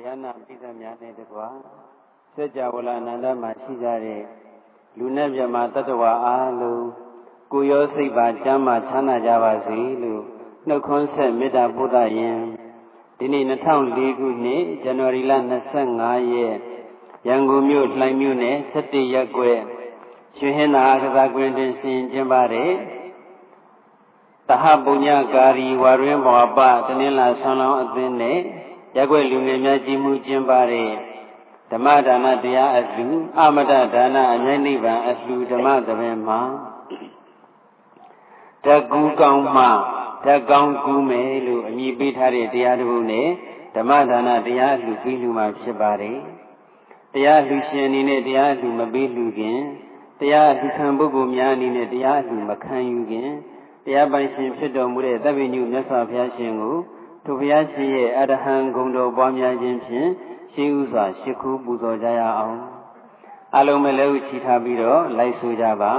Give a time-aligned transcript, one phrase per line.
[0.00, 1.46] တရားနာပိဿများနဲ့တကွာ
[2.34, 4.22] စัจ java လာအနန္တမှာရှိကြတဲ့
[4.98, 6.86] လူနဲ့မြမတ attva အားလုံး
[7.52, 10.22] ကိုရောစိတ်ပါကျမ်းမာချမ်းသာကြပါစေလို့
[10.66, 12.38] နှုတ်ခွန်းဆက်မေတ္တာပို့သရင်
[13.18, 15.32] ဒီနေ့2004ခုနှစ်ဇန်နဝါရီလ
[15.82, 16.56] 25ရက်
[17.26, 19.58] ရန်ကုန်မြို့လှိုင်မြို့နယ်17ရပ်ကွက်
[20.38, 22.70] ရွှေဟင်းသာကစားကွင်းတွင်ဆင်ကျင်းပါတဲ့
[24.48, 28.40] တဟပုညကာရီဝါရင်းဘောပတနင်္လာဆွမ်းလောင်းအသင်းနဲ့
[28.96, 30.90] ရက်ွက်လူငယ်များကြီးမှုကျင်းပတဲ့
[31.70, 33.08] ဓမ္မဒါနတရားအလှ
[33.40, 36.40] အမတဒါနအမြိုက်နိဗ္ဗာန်အလှဓမ္မသဘင်မှာ
[38.64, 39.64] တကူကောင်းမှ
[40.24, 43.28] တကောင်းကူးမယ်လို့အမည်ပေးထားတဲ့တရားတစ်ခုနဲ့
[43.76, 46.18] ဓမ္မဒါနတရားလှပြီးလူမှာဖြစ်ပါတယ်
[47.14, 49.58] တရားလှရှင်အနေနဲ့တရားလှမပေးလှခင်
[50.20, 53.28] တရားလှခံပုဂ္ဂိုလ်များအနေနဲ့တရားလှမခံယူခင်
[53.84, 56.76] တရားပိုင်ရှင်ဖြစ်တော်မူတဲ့သဗ္ဗညုမြတ်စွာဘုရားရှင်ကို
[57.24, 60.08] ထိုဘုရားရှင်ရဲ့အရဟံဂုဏ်တော်ပွားများခြင်းဖြင့်
[60.52, 62.58] ရှိဥစွာရှိခုပူဇော်ကြရအောင်
[63.56, 65.92] အလုံးမလဲဥချီထားပြီးတော့လိုက်ဆိုကြပါ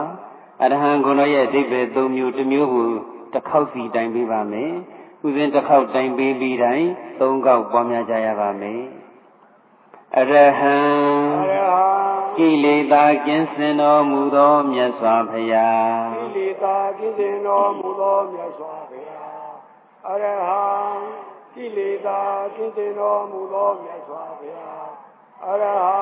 [0.62, 2.90] အရဟံဂုဏ်တော်ရဲ့အဓိပ္ပာယ်၃မျိုးတစ်မျိုးကို
[3.34, 4.72] တစ်ခေါက်စီတိုင်ပေးပါမယ်
[5.28, 6.86] ဥစဉ်တစ်ခေါက်တိုင်ပေးပြီးတိုင်း
[7.20, 8.82] ၃ခေါက်ပွားများကြရပါမယ်
[10.18, 10.76] အရဟံ
[12.38, 19.21] ကိလေသာကင်းစင်တော်မူသောမြတ်စွာဘုရားကိလေသာကင်းစင်တော်မူသောမြတ်စွာဘုရား
[20.10, 20.66] အရဟံ
[21.54, 22.22] ကိလေသာ
[22.56, 24.88] ကင်းစင်တော်မူသောမြတ်စွာဘုရား
[25.48, 26.02] အရဟံ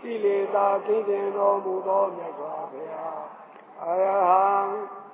[0.00, 3.18] ကိလေသာကင်းစင်တော်မူသောမြတ်စွာဘုရား
[3.86, 4.46] အရဟံ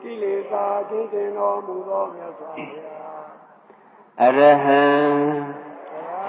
[0.02, 3.20] ကိလေသာကင်းစင်တော်မူသောမြတ်စွာဘုရား
[4.22, 4.83] အရဟံ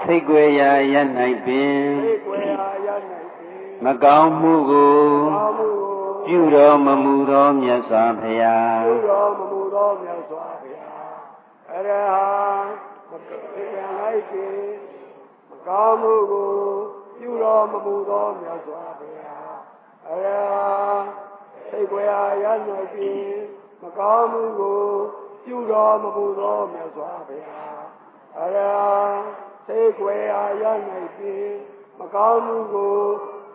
[0.02, 0.94] စိတ်ွယ်ရာရ၌
[1.44, 2.88] ပင်စိတ်ွယ်ရာရ၌
[3.36, 4.96] ပင်မကောင်းမှုကို
[6.26, 10.71] ပြုတော်မမူသောမြတ်စွာဘုရားပြုတော်မမူသောမြတ်စွာဘုရား
[11.74, 12.26] အရဟံ
[13.10, 13.36] မကံ
[13.98, 14.64] လိုက်ဖြင့်
[15.50, 16.52] မကောင်းမှုကို
[17.18, 19.54] ပြုတော်မမူသောမြတ်စွာဘုရား
[20.10, 20.42] အရာ
[21.68, 23.34] စိတ်ွယ်အားရနိုင်ဖြင့်
[23.82, 24.82] မကောင်းမှုကို
[25.44, 27.80] ပြုတော်မမူသောမြတ်စွာဘုရား
[28.40, 28.74] အရာ
[29.66, 31.48] စိတ်ွယ်အားရနိုင်ဖြင့်
[31.98, 32.96] မကောင်းမှုကို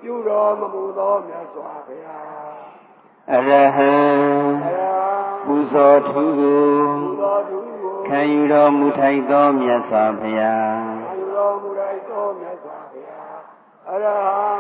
[0.02, 2.28] ပြုတော်မမူသောမြတ်စွာဘုရား
[3.34, 3.92] အရဟံ
[5.46, 7.67] ပူဇော်ထူကို
[8.08, 13.38] ခံယူတော်မူထိုက်သောမြတ်စွာဘုရားခံယူတော်မူထိုက်သောမြတ်စွာဘုရား
[13.90, 14.52] အရဟံ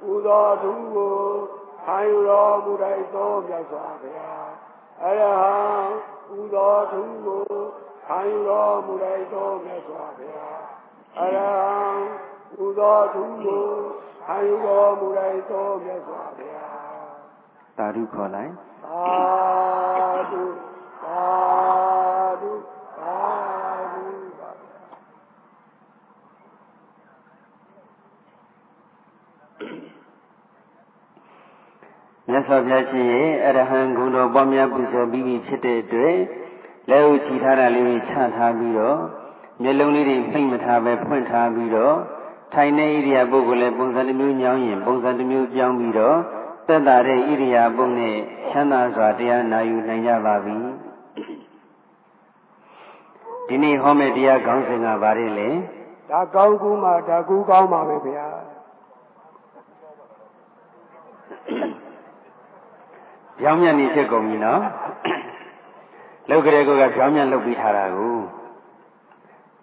[0.00, 1.16] ပူဇော်သူကို
[1.84, 4.48] ခံယူတော်မူထိုက်သောမြတ်စွာဘုရား
[5.04, 5.56] အရဟံ
[6.28, 7.44] ပူဇော်သူကို
[8.06, 10.60] ခံယူတော်မူထိုက်သောမြတ်စွာဘုရား
[11.20, 11.76] အရဟံ
[12.56, 13.66] ပူဇော်သူကို
[14.26, 16.74] ခံယူတော်မူထိုက်သောမြတ်စွာဘုရား
[17.78, 18.52] သာဓုခေါ်လိုက်
[18.84, 19.02] သာ
[20.30, 20.42] ဓု
[21.02, 21.22] သာ
[22.42, 22.52] ဓု
[32.34, 36.16] မြတ်စွာဘုရားရှင်ရဲ့အရဟံဂုဏ်တော်ပွားများပူဇော်ပြီးပြီဖြစ်တဲ့အတွက်
[36.90, 38.98] လက်ဥချီထားတာလေးချထားပြီးတော့
[39.62, 41.96] မျက်လုံးလေးတွေဖိတ်မထားပဲဖွင့်ထားပြီးတော့
[42.54, 46.18] ထိုင်တဲ့ဣရိယာပုဂ္ဂိုလ်လည်းပုံစံတစ်မျိုးညောင်းရင်ပုံစံတစ်မျိုးပြောင်းပြီးတော့
[46.68, 48.16] သက်သာတဲ့ဣရိယာပုနဲ့
[48.48, 50.56] ချမ်းသာစွာတရားနာယူနိုင်ကြပါပြီ
[53.48, 55.48] ဒီနေ့ဟောမယ့်တရားခေါင်းစဉ်ကဘာလဲလဲ
[56.10, 58.26] ဒါကောင်းကူးမှာဒါကူးကောင်းပါပဲဗျာ
[63.40, 64.62] ပြောင်းမြန်နေဖြစ်ကုန်ပြီနော်
[66.28, 68.16] လောက်ကလေးကပြောင်းမြန်လုပ်ပြီးထားတာကို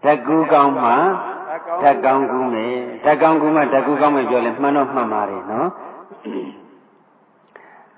[0.04, 0.92] ဓကူကောင်းမှ
[1.84, 5.70] ဓကောင်းကူးမယ်ဓကောင်းကူးမှဓကူကောင်းမယ်ပြောလဲမှန်တော့မှန်ပါတယ်နော်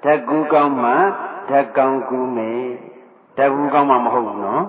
[0.04, 0.92] ဓကူကောင်းမှ
[1.50, 2.62] ဓကောင်းကူးမယ်
[3.38, 4.64] ဓကူကောင်းမှမဟုတ်ဘူးနော်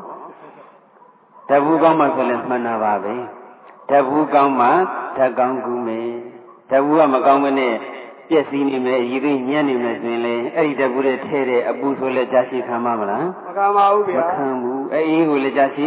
[1.48, 3.15] ဓဘူးကောင်းမှဆိုလဲမှန်တာပါပဲ
[3.91, 4.69] ဓဘူးကောင်းမှ
[5.19, 6.09] ဓကောင်းကူးမယ်
[6.71, 7.75] ဓဘူးကမကောင်းမနဲ့
[8.28, 15.86] ပြက်စီးနေမယ်ရည်သိညံ့နေမယ်ဆိုရင်လေအဲ့ဒီတပူတွေထဲတဲ့အပူဆိုလဲကြာရှိခံမမလားမခံပါဘူးဗျာမခံဘူးအေးကိုလည်းကြာရှိ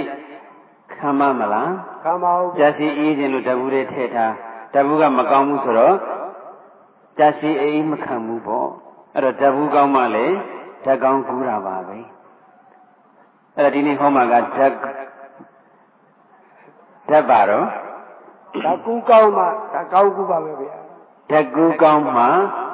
[0.95, 1.71] ခံမမလား
[2.03, 4.33] ခံပါဘူးကြာရှိအေးခြင်းလို့တပူတွေထဲထား
[4.73, 5.95] တပူကမကောင်းဘူးဆိုတော့
[7.17, 8.67] ကြာရှိအေးမခံဘူးပေါ့
[9.15, 10.25] အဲ့တော့တပူကောင်းမှလေ
[10.85, 11.97] ဓာတ်ကောင်းကူးတာပါပဲ
[13.55, 14.65] အဲ့ဒါဒီနေ့ဟောမှာကဓာတ်ဓာ
[17.17, 17.65] တ်ပါတော့
[18.63, 19.43] ဓာတ်ကူးကောင်းမှ
[19.73, 20.77] ဓာတ်ကောင်းကူးပါပဲဗျာ
[21.31, 22.25] ဓကူကောင်းမှ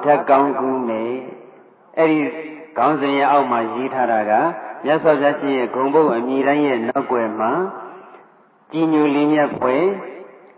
[0.04, 1.04] ဓကောင်းကူနေ
[1.96, 2.18] အဲ့ဒီ
[2.76, 4.32] ခေါင်းစဉ်ရဲ့အောက်မှာရေးထားတာက
[4.84, 7.52] မြတ်စွာဘုရားရှင်ရဲ့ဂုံဘုတ်အမိတိုင်းရဲ့နောက်ွယ်မှာ
[8.72, 9.84] ကြည်ညိုလင်းမြတ်ဖွယ်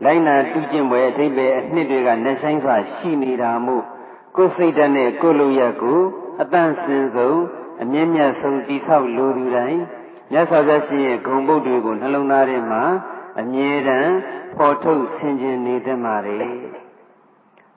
[0.04, 3.84] လိုက်နာတူးကျင့်ပွဲအထိပ္ပယ်အနှစ်တွေကနှဆိုင်စွာရှိနေတာမို့
[4.36, 6.00] ကိုယ်စိတ်ဓာတ်နဲ့ကိုယ်လူရက်ကို
[6.40, 7.40] အတန့်စင်ဆုံး
[7.82, 9.80] အမြင့်မြတ်ဆုံးတိဆောက်လိုသူတိုင်း
[10.32, 12.82] မြတ်စွာဘုရားရှင်ရဲ့ဂုံဘုတ်တွေကိုနှလုံးသားထဲမှာ
[13.40, 14.12] အမြဲတမ်း
[14.54, 16.50] ဖော်ထုတ်ဆင်ခြင်နေတတ်ပါလေ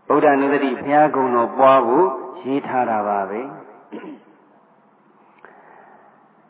[0.09, 2.07] ဗုဒ္ဓနုဒတိဘုရားကုံတော်ပွားဖို့
[2.41, 3.41] ရေးထားတာပါပဲ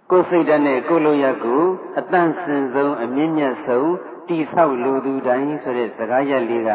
[0.10, 1.62] ကိုယ်စိတ်ဓာတ်နဲ့ကိုယ်လိုရကို
[2.00, 3.92] အတန့်စင်ဆုံးအမြင့်မြတ်ဆုံး
[4.28, 6.72] တိဆောက်လူသူတိုင်းဆိုတဲ့စကားရက်လေးက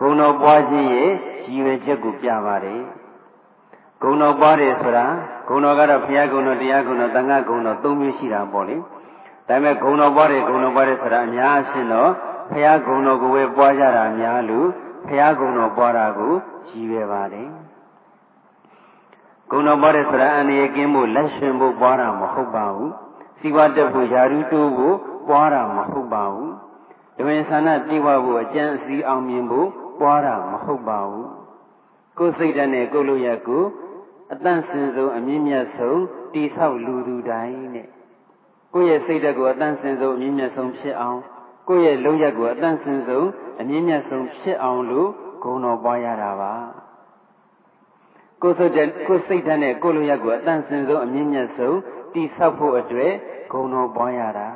[0.00, 1.10] ဂုဏတော်ပွားခြင်းရဲ့
[1.44, 2.80] ရည်ရွယ်ချက်ကိုပြပါတယ်
[4.02, 5.06] ဂုဏတော်ပွားတယ်ဆိုတာ
[5.48, 8.76] ဂုဏတော်ကတော့ဘုရားဂုဏတော်တရားဂုဏတော်သံဃာဂုဏတော်သုံးမျိုးရှိတာပေါ့လေ
[9.48, 12.10] ဒါပေမဲ့ဂုဏတော်ပွားတယ်ဂုဏတော်ပွားတယ်ဆိုတာအများအရှင်းတော့
[12.50, 14.68] ဘုရားဂုဏတော်ကိုပဲပွားကြတာများလို့
[15.08, 16.32] ဘုရားဂုဏတော်ပွားတာကို
[16.68, 17.48] ရည်ရွယ်ပါတယ်
[19.50, 22.92] ဂုဏတော်ပွားတယ်ဆိုတာအန္တရာယ်ကင်းဖို့လက်ရှင်ဖို့ပွားတာမဟုတ်ပါဘူး
[23.38, 24.96] စီဝတ်တက်ဖို့ယာရုတိုးဖို့
[25.28, 26.52] ပွားတာမဟုတ်ပါဘူး
[27.16, 29.68] ဒဝင်ဆန္ဒပြေဝဖို့အကျဉ်းအစည်းအောင်မြင်ဖို့
[30.00, 31.28] ပွားတာမဟုတ်ပါဘူး
[32.18, 33.64] ကိုယ်စိတ်ဓာတ်နဲ့ကိုယ်လိုရကို
[34.32, 36.02] အတန့်စင်ဆုံးအမြင့်မြတ်ဆုံး
[36.34, 37.88] တိဆောက်လူသူတိုင်းနဲ့
[38.74, 41.20] ကိုယ့်ရဲ့စိတ်ဓာတ်ကိုအတန့်စင်ဆုံးအမြင့်မြတ်ဆုံးဖြစ်အောင်
[41.68, 43.28] ကိုယ့်ရဲ့လုံးရက်ကိုအတန့်စင်ဆုံး
[43.60, 45.08] အမြင့်မြတ်ဆုံးဖြစ်အောင်လို့
[45.42, 46.54] ဂုဏ်တော်ပွားရတာပါ
[48.42, 51.78] ကိုယ်စိတ်တဲ့ကိုယ်စိတ်ဓာတ်နဲ့ကိုယ်လိုရက်ကိုအတန့်စင်ဆုံးအမြင့်မြတ်ဆုံး
[52.14, 53.12] တိဆောက်ဖို့အတွက်
[53.52, 54.48] ဂုဏ်တော်ပွားရတာ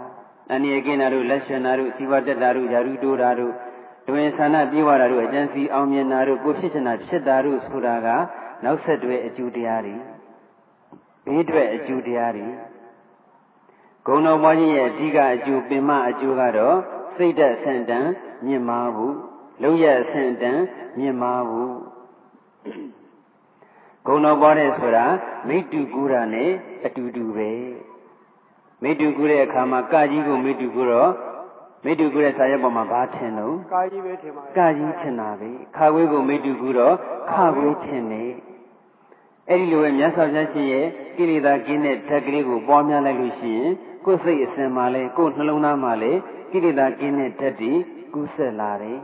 [0.55, 3.53] အနိယကိနာတို့လက်ရှင်နာတို့စီဝတ္တတာတို့ယာရုတိုးတာတို့
[4.09, 8.09] ဒွေဆန္ဒပြေဝတာတို့အကျဉ်းစီအောင်မြင်တာတို့ကိုဖြစ်ချင်တာဖြစ်တာတို့ဆိုတာက
[8.65, 9.97] နောက်ဆက်တွဲအကျိုးတရားတွေ
[11.27, 12.47] ဘေးထွက်အကျိုးတရားတွေ
[14.07, 16.77] ဂုဏတော်ပွားခြင်းရဲ့အဓိကအကျိုးပင်မအကျိုးကတော့
[17.17, 18.07] စိတ်သက်ဆန့်တန်
[18.47, 19.15] မြင့်မားဖို့
[19.63, 20.59] လုံရဆန့်တန်
[20.99, 21.75] မြင့်မားဖို့
[24.07, 25.07] ဂုဏတော်ပွားတဲ့ဆိုတာ
[25.49, 26.51] မိတ္တူကူတာနဲ့
[26.87, 27.51] အတူတူပဲ
[28.83, 31.11] မိတ္တူကူတဲ့အခါမှာကကြီးကိုမိတ္တူကူတော့
[31.85, 36.95] မိတုကူတဲ့စာရွက်ပေါ်မှာဘာထင်လို့ကာကြီးပဲထင်ပါကာကြီးထင်တာပဲခါခွေးကိုမိတုကူတော့
[37.31, 38.25] ခါခွေးထင်နေ
[39.49, 40.87] အဲ့ဒီလိုပဲမြတ်စွာဘုရားရှင်ရဲ့
[41.17, 43.71] ကိလေသာကင်းတဲ့ဓာတ်ကလေးကိုပွားများလိုက်လို့ရှိရင်
[44.05, 46.13] ကိုယ်စိတ်အစဉ်မှာလဲကိုယ်နှလုံးသားမှာလဲ
[46.51, 47.73] ကိလေသာကင်းတဲ့ဓာတ်တွေ
[48.15, 49.01] ကူးဆက်လာတယ်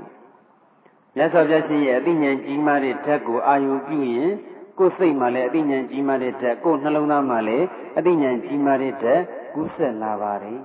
[1.17, 4.31] မြတ်စွာဘုရားရှင်ရဲ့အသိဉာဏ်ကြီးမားတဲ့ဓာတ်ကိုအာယုပြုရင်
[4.79, 7.67] ကိုယ်စိတ်မှာလည်းအသိဉာဏ်ကြီးမားတဲ့ဓာတ်ကိုယ်နှလုံးသားမှာလည်း
[7.99, 9.21] အသိဉာဏ်ကြီးမားတဲ့ဓာတ်
[9.55, 10.61] ကူးဆက်လာပါတယ်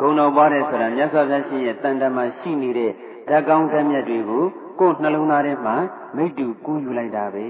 [0.00, 2.92] ဂုံတော်ပွားတယ်ဆိုတာမြတ်စွာဘုရားရှင်ရဲ့တန်တမှာရှိနေတဲ့
[3.28, 4.44] ဓာတ်ကောင်းဓာတ်မြတ်တွေကို
[4.80, 5.76] ကိုယ်နှလုံးသားထဲမှာ
[6.16, 7.46] မိတ္တူကူးယူလိုက်တာပဲ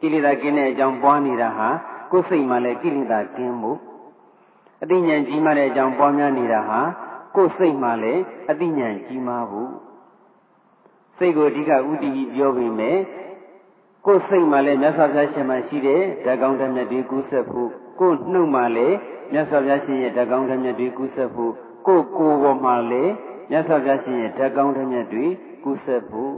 [0.00, 1.68] ကိလေသာကင်းတဲ့အကြောင်းပွားနေတာဟာ
[2.12, 3.72] ကိုယ်စိတ်မှာလည်းကိလေသာကင်းမှု
[4.82, 6.80] အတိညာဉ်ကြီးမားတဲ့အကြောင်းပွားများနေတာဟာ
[7.36, 9.70] ကိုယ်စိတ်မှာလည်းအတိညာဉ်ကြီးမားဖို့
[11.16, 12.98] စိတ်ကိုအဓိကဥတည်ပြောပြီးမယ်
[14.06, 17.68] ကိုယ်စိတ်မှာလည်းမြတ်စွာဘုရားရှင်မှာရှိတဲ့ဓာတ်ကောင်းဓာတ်မြတ်တွေကူးဆက်ဖို့
[18.00, 18.96] ကိုယ်နှုတ်မှာလည်း
[19.32, 21.52] မြတ်စွာဘုရားရှင်ရဲ့ဓာတ်ကောင်းဓာတ်မြတ်တွေကူးဆက်ဖို့
[21.86, 23.12] ကိုယ်ကိုယ်ပေါ်မှာလည်း
[23.50, 25.26] မြတ်စွာဘုရားရှင်ရဲ့ဓာတ်ကောင်းဓာတ်မြတ်တွေ
[25.64, 26.34] ကူးဆက်ဖို့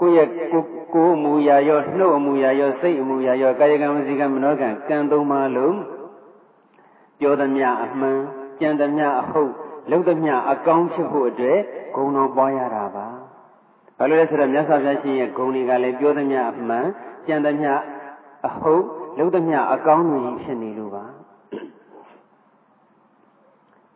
[0.00, 0.62] ကိုယ့်ရဲ့ကို
[0.94, 5.78] ကိုယ်အမူအရာရောနှုတ်အမူအရာရောစိတ်အမူအရာရောကာယကံဝစီကံမနောကံကံသုံးပါလုံး
[7.20, 8.18] ပြောသမျှအမှန်
[8.60, 9.52] ကြံသမျှအဟုတ်
[9.90, 11.58] လုပ်သမျှအကောင်းဖြစ်ဖို့အတွက်
[11.94, 13.06] ဂုဏ်တော်ပွားရတာပါ
[13.98, 16.86] ဘာလို့လဲဆိုတော့မြတ်စွာဘုရားရှင်ရဲ့ဂုဏ်တွေကလည်းပြောသမျှအမှန်
[17.26, 17.70] ကြံသမျှ
[18.48, 18.82] အဟုတ်
[19.18, 21.04] လုပ်သမျှအကောင်းတွေဖြစ်နေလို့ပါ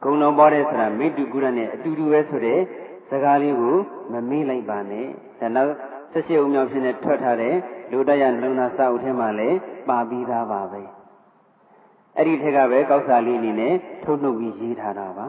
[0.02, 2.60] ဂုံတော်ပွားတဲ့ဆိုတာမိတုကုရနဲ့အတူတူပဲဆိုတဲ့
[3.08, 3.76] စကားလေးကို
[4.12, 5.06] မမေ့လိုက်ပါနဲ့
[5.40, 5.72] ဒါနောက်
[6.12, 7.54] ဆက်ရှိအောင်မြောက်ဖြစ်နေထွက်ထားတဲ့
[7.90, 10.82] လူတရလုံနာစာအုပ်ထဲမှာလည်းပါပြီးသားပါပဲ
[12.16, 13.74] အဲ့ဒီထက်ကပဲကောက်စာလေးအနေနဲ့
[14.04, 15.26] ထုတ်နှုတ်ပြီးရေးထားတာပါ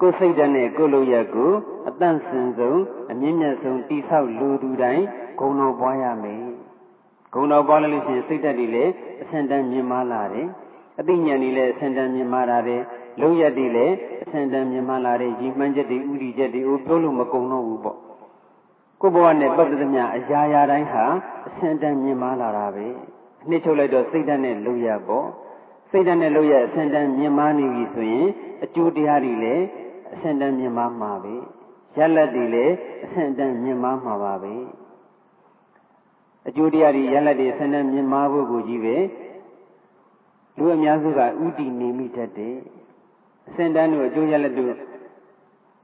[0.00, 1.52] ကိုယ်စိတ်ဓာတ်နဲ့ကိုယ်လိုရက်ကို
[1.88, 2.80] အတန့်စင်ဆုံး
[3.12, 5.04] အမြင့်မြတ်ဆုံးတိဆောက်လူသူတိုင်း
[5.38, 6.44] ဂုဏ်တော်ပွားရမယ်
[7.32, 10.48] ဂုဏ်တော်ပွားလို့ရှိရင်စိတ်ဓာတ်တွေလည်းအဆင့်တန်းမြင့်မားလာတယ်
[11.00, 12.82] အသိဉာဏ်တွေလည်းအဆင့်တန်းမြင့်မားလာတယ်
[13.20, 17.98] လုံးရက်တွေလည်းအဆင့်တန်းမြင့်မားလာတယ်ကြီးမှန်းချက်တွေဥဒိချက်တွေကိုပြောလို့မကုန်တော့ဘူးပေါ့
[19.00, 21.04] ကိုယ်ဘဝနဲ့ပတ်သက်သမျှအရာရာတိုင်းဟာ
[21.48, 22.86] အဆင့်တန်းမြင့်မားလာတာပဲ
[23.42, 25.26] အနှစ်ချုပ်လိုက်တော့စိတ်ဓာတ်နဲ့လုံးရက်ပေါ့
[25.90, 28.26] စိတ်ဓာတ်နဲ့လုံးရက်အဆင့်တန်းမြင့်မားနေပြီဆိုရင်
[28.64, 29.64] အကျိုးတရားတွေလည်း
[30.14, 31.34] အဆင့်တန်းမြင့်မားမှာပဲ
[31.98, 34.54] ရလက်တွေလည်းအဆင့်တန်းမြင့်မားမှာပါပဲ
[36.48, 38.96] အကျိုးတရားတွေရလက်တွေအဆင့်တန်းမြင့်မားဖို့ကိုကြီးပဲ
[40.58, 42.56] လူအများစုကဥတီနေမိတတ်တယ်
[43.48, 44.74] အစင်တန်းတို့အကျိုးရလက်တို့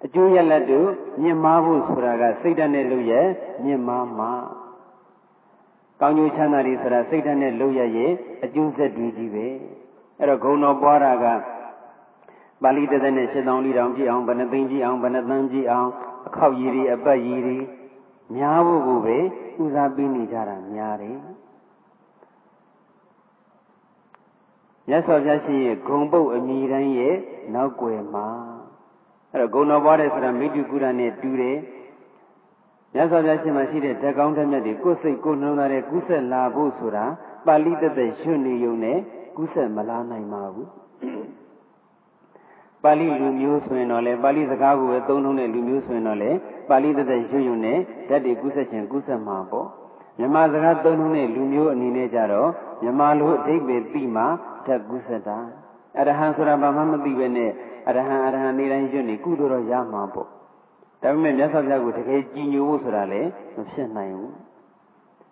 [0.04, 0.88] အကျိုးရလက်တို့
[1.22, 3.12] မြင့်မားဖို့ဆိုတာကစိတ်ဓာတ်နဲ့လုပ်ရ
[3.64, 4.32] မြင့်မားမှာ
[6.00, 8.12] ကောင်းကျိုးချမ်းသာတွေဆိုတာစိတ်ဓာတ်နဲ့လုပ်ရရဲ့
[8.44, 9.46] အကျိုးဆက်တွေကြီးပဲ
[10.18, 11.26] အဲ့တော့ဂုံတော်ပွားတာက
[12.62, 15.88] ပါဠိတသက်နဲ့ရှင်းတောင်းလီတောင်ကြည့်အောင်ဘယ်နှသိန်းကြည့်အောင်ဘယ်နှသန်းကြည့်အောင်
[16.26, 17.58] အခောက်ရည်တွေအပတ်ရည်တွေ
[18.36, 19.18] များဖို့ကိုပဲ
[19.62, 21.16] ဦးစားပေးနေကြတာများတယ်
[24.90, 27.16] မြတ်စွာဘုရားရှင်ရဲ့ဂုံပုတ်အမိတိုင်းရဲ့
[27.54, 28.26] နောက်ွယ်မှာ
[29.32, 31.58] အဲ့တော့ဂုံတော်ပွားတဲ့ဆိုတာမိတုကုရနဲ့တူတယ်
[32.94, 37.04] မြတ်စွာဘုရားရှင်မှာရှိတဲ့ဓာတ်ကောင်းဓာတ်မြတ်တွေကိုယ်စိတ်ကိုယ်နှလုံးသားနဲ့ကူးဆက်လာဖို့ဆိုတာ
[37.46, 38.98] ပါဠိတသက်ရွှွနေုံနဲ့
[39.36, 40.68] ကူးဆက်မလာနိုင်ပါဘူး
[42.82, 46.30] ပါဠိလူမျိုးဆိုရင်တော့လေပါဠိစကားကိုပဲသုံးလုံးတဲ့လူမျိုးဆိုရင်တော့လေ
[46.68, 47.78] ပါဠိသက်သက်ရွရွနဲ့
[48.08, 49.68] ဓာတ်တွေကူးဆက်ခြင်းကူးဆက်မှာပေါ့
[50.18, 52.50] မြန်မာစကားသုံးလုံးတဲ့လူမျိုးအနေနဲ့ကြတော့
[52.82, 54.24] မြန်မာလိုအဓိပ္ပာယ်ပြီးမှ
[54.66, 55.38] ဓာတ်ကူးဆက်တာ
[55.98, 57.50] အရဟံဆိုတာဘာမှမသိပဲနဲ့
[57.88, 60.28] အရဟံအရဟံနေတိုင်းရွနေကုသိုလ်တော့ရမှာပေါ့
[61.02, 63.22] ဒါပေမဲ့မြတ်စွာဘုရားကိုတကယ်ကြည်ညိုဖို့ဆိုတာလေ
[63.56, 64.32] မဖြစ်နိုင်ဘူး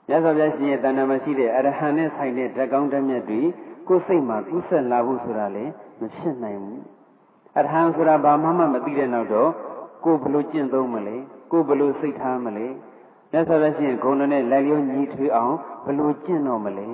[0.09, 3.41] မြတ်စွာဘုရားရှင်ရဲ့တဏ္ဍာမရှိတဲ့အရဟံနဲ့ဆိုင်တဲ့ဓာတ်ကောင်းဓာတ်မြတ်တွေ
[3.89, 5.65] ကိုယ်စိတ်မှာကူးဆက်လာဖို့ဆိုတာလေ
[6.01, 6.83] မဖြစ်နိုင်ဘူး
[7.59, 9.51] အရဟံဆိုတာဘာမှမမသိတဲ့နောက်တော့
[10.05, 11.17] ကိုယ်ဘလို့ကျင့်သုံးမလဲ
[11.51, 12.67] ကိုယ်ဘလို့စိတ်ထားမလဲ
[13.33, 15.55] မြတ်စွာဘုရားရှင်ဂုဏ်တော်နဲ့လက်လျောညီထွေးအောင်
[15.87, 16.89] ဘလို့ကျင့်တော့မလဲ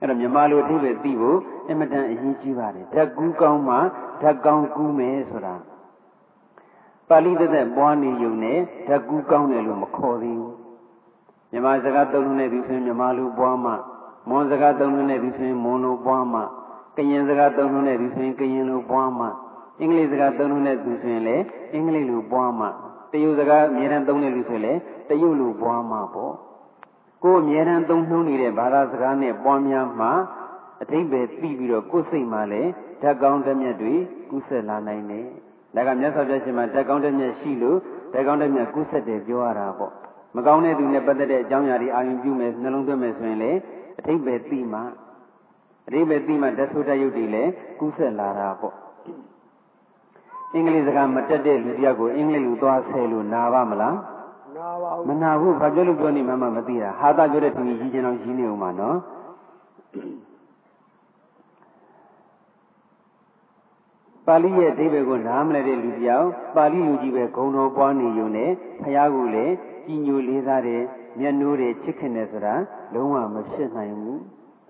[0.00, 1.38] အဲ့တော့မြမလိုအထိပဲသိဖို့
[1.70, 3.76] အမတန်အရေးကြီးပါတယ်ဓာတ်ကူးကောင်းမှ
[4.22, 5.54] ဓာတ်ကောင်းကူးမယ်ဆိုတာ
[7.08, 10.54] ပါဠိသက်သက်ပွားနေုံနဲ့ဓာတ်ကူးကောင်းတယ်လို့မခေါ်သေးဘူး
[11.52, 13.72] မြမစကားသုံးလို့နဲ့ဒီဆိုရင်မြမလိုပွားမှ
[14.28, 16.40] မွန်စကားသုံးလို့နဲ့ဒီဆိုရင်မွန်လိုပွားမှ
[16.96, 19.26] ကရင်စကားသုံးလို့နဲ့ဒီဆိုရင်ကရင်လိုပွားမှ
[19.80, 22.66] အင်္ဂလိပ်စကားသုံးလို့နဲ့ဒီဆိုရင်လည်းအင်္ဂလိပ်လိုပွားမှ
[23.12, 26.34] တရုတ်စကားအများအားသုံးတဲ့လူဆိုရင်လည်းတရုတ်လိုပွားမှပေါ့
[27.24, 30.08] ကိုယ်အမြဲတမ်းသုံးနှုံးနေတဲ့ဘာသာစကားနဲ့ပွားများမှ
[30.82, 32.70] အထိပ္ပယ်ပြီးပြီးတော့ကိုယ်စိတ်မှလည်း
[33.02, 33.94] ဓာတ်ကောင်းတဲ့မြတ်တွေ
[34.30, 35.26] ကူးဆက်လာနိုင်တယ်။
[35.74, 37.78] ဒါကမြတ်စွာဘုရားရှင်မှာဓာတ်ကောင်းတဲ့မြတ်ရှိလို့
[38.12, 39.92] ဓာတ်ကောင်းတဲ့မြတ်ကူးဆက်တယ်ပြောရတာပေါ့။
[40.36, 43.52] မကောင်းတဲ့သူနဲ့ပတ်သက်တဲ့အကြောင်းအရာတွေအာရုံပြုမယ်နှလုံးသွင်းမယ်ဆိုရင်လေ
[43.98, 44.80] အထိပ္ပယ်ပြီးမှ
[45.86, 47.50] အထိပ္ပယ်ပြီးမှဓာတ်ဆိုးဓာတ်ရုပ်တွေလည်း
[47.80, 48.74] ကူးဆက်လာတာပေါ့။
[50.54, 53.94] အင်္ဂလိပ်စကားမတက်တဲ့လူတယောက်ကိုအင်္ဂလိပ်လူသွားဆဲလို့နာပါမလား။
[54.56, 58.96] နာပါဘူးမနာဘူးဘာပြောလို့ပြောနေမှမမသိတာဟာတာပြောတဲ့သူကြီးကြီးချင်းအောင်ကြီးနေအောင်ပါနော်
[64.26, 68.50] ပါဠိရဲ့အဓိပ္ပာယ်ကိုနားမလည်တဲ့လူတယောက်ပါဠိလူကြီးပဲဂုံတော်ပွားနေုံနဲ့
[68.82, 69.54] ဖះကိုလည်း
[69.86, 70.82] ကြီးညိုလေးစားတယ်
[71.18, 72.54] မျက်နှိုးတယ်ချစ်ခင်တယ်ဆိုတာ
[72.94, 74.20] လုံးဝမဖြစ်နိုင်ဘူး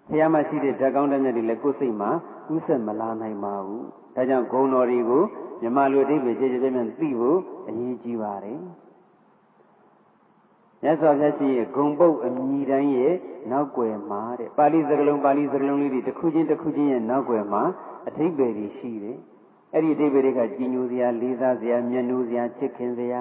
[0.09, 2.11] ဖះမှာရှိတဲ့ဓာတ်ကောင်းတဲ့မြတ်တွေလည်းကိုယ်စိတ်မှာ
[2.55, 3.85] ဥဆက်မလာနိုင်ပါဘူး
[4.15, 5.23] ဒါကြောင့်ဂုံတော်တွေကို
[5.63, 8.61] မြမလူအဓိပ္ပာယ်ခြေခြေပြည့်ပြည့်သိဖို့အရေးကြီးပါတယ်
[10.83, 13.15] မြတ်စွာဘုရားရှင်ရဲ့ဂုံပုတ်အမိတိုင်းရဲ့
[13.51, 17.63] နောက်ွယ်မှာတဲ့ပါဠိစကားလုံးပါဠိစကားလုံးလေးတွေတစ်ခုချင်းတစ်ခုချင်းရဲ့နောက်ွယ်မှာ
[18.09, 19.19] အထိပ္ပယ်တွေရှိတယ်
[19.73, 23.21] အဲ့ဒီအထိပ္ပယ်တွေကကြည်ညိုစရာလေးစားစရာမျက်နှိုးစရာချစ်ခင်စရာ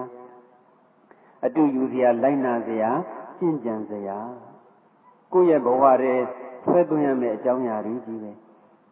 [1.46, 2.90] အတူယူစရာလိုက်နာစရာ
[3.40, 4.18] ကျင့်ကြံစရာ
[5.34, 6.16] ကိုယ့်ရဲ့ဘဝထဲ
[6.64, 8.32] ဆွဲသွင်းရမယ့်အကြောင်းအရာတွေကြီးပဲ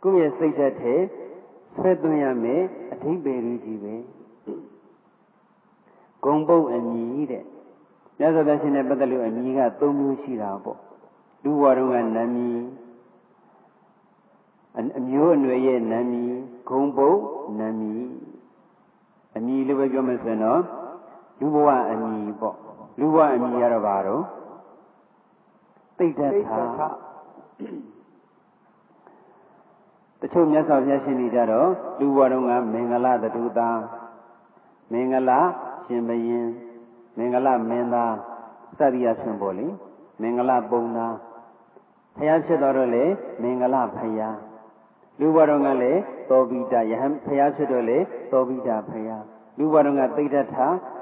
[0.03, 0.95] ကိုယ့်ရဲ့စိတ်ဓာတ်ထဲ
[1.75, 3.95] ဆွဲသွင်းရမယ့်အထိပ္ပယ်တွေကြီးပဲ
[6.24, 7.43] ဂုံပုတ်အညီတဲ့
[8.17, 10.79] မြတ်စွာဘုရားရှင်နဲ့ပတ်သက်လို့အမည်က၃မျိုးရှိတာပေါ့
[11.43, 12.59] လူဘဝတုန်းကနာမည်
[15.00, 16.31] အမျိုးအနွယ်ရဲ့နာမည်
[16.69, 17.19] ဂုံပုတ်
[17.59, 18.03] နာမည်
[19.36, 20.62] အမည်လို့ပဲပြောမယ်ဆိုရင်တော့
[21.39, 22.55] လူဘဝအမည်ပေါ့
[23.00, 24.24] လူဘဝအမည်ရတော့ဘာတော့
[25.97, 26.88] သိတ္တထာ
[30.19, 31.69] တချို့မြတ်စွာဘုရားရှင်တွေကြတော့
[32.00, 33.69] လူဘဝတုန်းကမင်္ဂလာတူတာ
[34.91, 35.39] မင်္ဂလာ
[35.86, 36.47] ရှင်ဘရင်
[37.17, 38.15] မင်္ဂလမင်းသား
[38.77, 39.67] စသည်အဖြစ်ပေါ့လေ
[40.21, 41.15] မင်္ဂလပုံသား
[42.17, 43.03] ဖျားဖြစ်တော်တော့လေ
[43.41, 44.38] မင်္ဂလဖျား
[45.19, 47.97] လူဘတော်ကလည်းသောဘိတယဟန်ဖျားဖြစ်တော့လေ
[48.31, 49.24] သောဘိတဖျား
[49.57, 50.57] လူဘတော်ကသိတ္တထ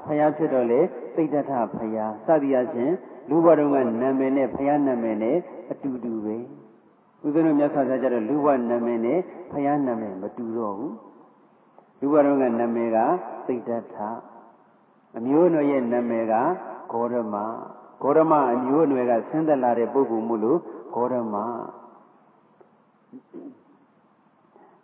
[0.06, 0.80] ဖျားဖြစ်တော့လေ
[1.16, 2.92] သိတ္တထဖျားစသည်အဖြစ်
[3.30, 5.36] လူဘတော်ကနာမည်နဲ့ဖျားနာမည်နဲ့
[5.70, 6.36] အတူတူပဲ
[7.24, 9.18] ဦးဇင်းတို့မြတ်စွာဘုရားကျတော့လူဘနာမည်နဲ့
[9.52, 10.94] ဖျားနာမည်မတူတော့ဘူး
[12.00, 12.98] လူဘတော်ကနာမည်က
[13.46, 13.96] သိတ္တထ
[15.16, 16.34] အမျိုးအနွယ်ရဲ့နာမည်က
[16.92, 17.34] ဂေါရမ
[18.02, 20.58] ဂေါရမအမျိုးအနွယ်ကဆင်းသက်လာတဲ့ပုဂ္ဂိုလ်မှုလို့
[20.94, 21.36] ဂေါရမ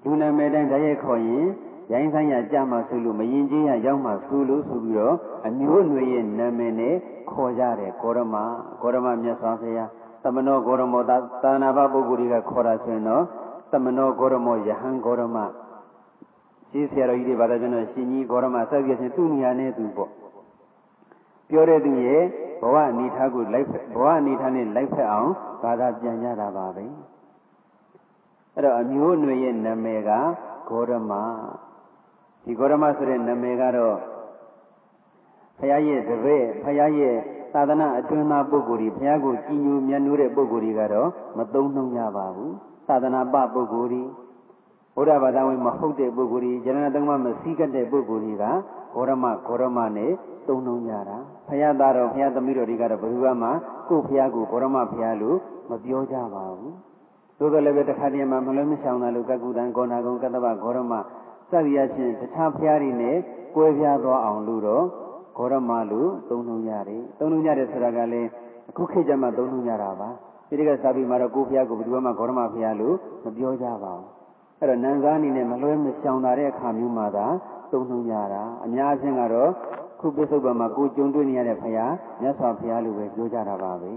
[0.02, 1.46] လူနာမည်တိုင်းတရက်ခေါ်ရင်
[1.92, 6.94] ရိုင်းဆိုင်ရကြမှာဆိုလို့မရင်ကြီးရရောက်မှာဆိုလို့ဆိုပြီးတော့အမျိုးအနွယ်ရဲ့နာမည်နဲ့
[7.30, 8.36] ခေါ်ကြတယ်ဂေါရမ
[8.80, 9.90] ဂေါရမမြတ်စွာဘုရား
[10.22, 11.02] သမနောဂေါရမော
[11.42, 13.24] သာနာဘပုဂ္ဂိုလ်တွေကခေါ်တာဆိုရင်တော့
[13.72, 15.38] သမနောဂေါရမောယဟန်ဂေါရမ
[16.70, 20.10] ရှင်းဆရာတော်ကြီးတွေဘာသာပြန်တော့ရှင်ကြီးဂေါရမဆက်ပြချင်းသူ့နေရာနဲ့သူပေါ့
[21.52, 22.22] ပြောတဲ့သူရဲ့
[22.62, 25.30] ဘဝအနေထားကိုလိုက်ဘဝအနေထားနဲ့လိုက်ဖက်အောင်
[25.62, 26.84] ဘာသာပြန်ကြတာပါပဲ
[28.54, 30.10] အဲ့တော့အမျိုးအနွယ်ရဲ့နာမည်က
[30.68, 31.12] ဂေါရမ
[32.44, 33.96] ဒီဂေါရမဆိုတဲ့နာမည်ကတော့
[35.58, 37.16] ဘုရားရဲ့တပည့်ဘုရားရဲ့
[37.54, 42.54] သာသနာအတွင်းသားပုဂ္ဂိုလ်တွေဘုရားကိုကြည်ညိုမြတ်နိုးတဲ့ပုဂ္ဂိုလ်တွေကတော့မသုံးနှုံကြပါဘူး
[42.88, 44.02] သာသနာပပုဂ္ဂိုလ်တွေ
[44.96, 48.44] ဘုရားဘာသာဝင်မဟုတ်တဲ့ပုဂ္ဂိုလ်တွေဉာဏ်သုံးပါးမစည်းကပ်တဲ့ပုဂ္ဂိုလ်တွေက
[48.94, 50.12] ဂေါရမဂေါရမနဲ့
[50.48, 51.16] သုံးနှုံကြတာ
[51.48, 53.48] ဖယားသားတော်ဖယားသမီးတော်တွေကတော့ဘယ်သူမှ
[53.88, 55.36] ကို့ဖယားကိုဂေါရမဖယားလို့
[55.70, 56.72] မပြောကြပါဘူး
[57.38, 61.02] သို့တော်လည်းပဲတခါတည်းမှမလွဲမရှောင်တာလို့ကကုတန်ကောနာကုံကတ္တဗဂေါရမစ
[61.64, 63.16] သည်အချင်းတခြားဖယားတွေနဲ့
[63.56, 64.84] ကွဲပြားသွားအောင်လို့တော့
[65.36, 68.28] ဂေါရမလို့သုံးနှုံကြတယ်သုံးနှုံကြတယ်ဆိုတာကလည်း
[68.70, 70.08] အခုခေတ်ကျမှသုံးနှုံကြတာပါ
[70.48, 72.94] ဒီတကစာပေမှာတော့ကိုဖျားကိုဘယ်သူမှဂေါရမဖျားလို့
[73.24, 74.21] မပြောကြပါဘူး
[74.62, 77.26] အဲ့တော့နန်းစားအနေနဲ့မလွဲမရှောင်တာတဲ့အခါမျိုးမှာသာ
[77.72, 79.50] သုံးနှုံကြတာအများအချင်းကတော့
[80.00, 83.92] ခုပစ္စုပန်မှာကိုကြုံတွေ့နေရတဲ့ဖျားမြတ်စွာဘုရားလိုပဲပြောကြတာပါပဲ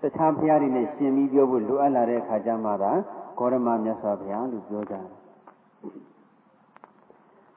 [0.00, 2.92] တခြားဘုရားတွေနဲ့ရှင်ပြီးပြောဖို့လိုအပ်လာတဲ့အခါကျမှသာ
[3.38, 5.04] ဂေါရမမြတ်စွာဘုရားလို့ပြောကြတယ်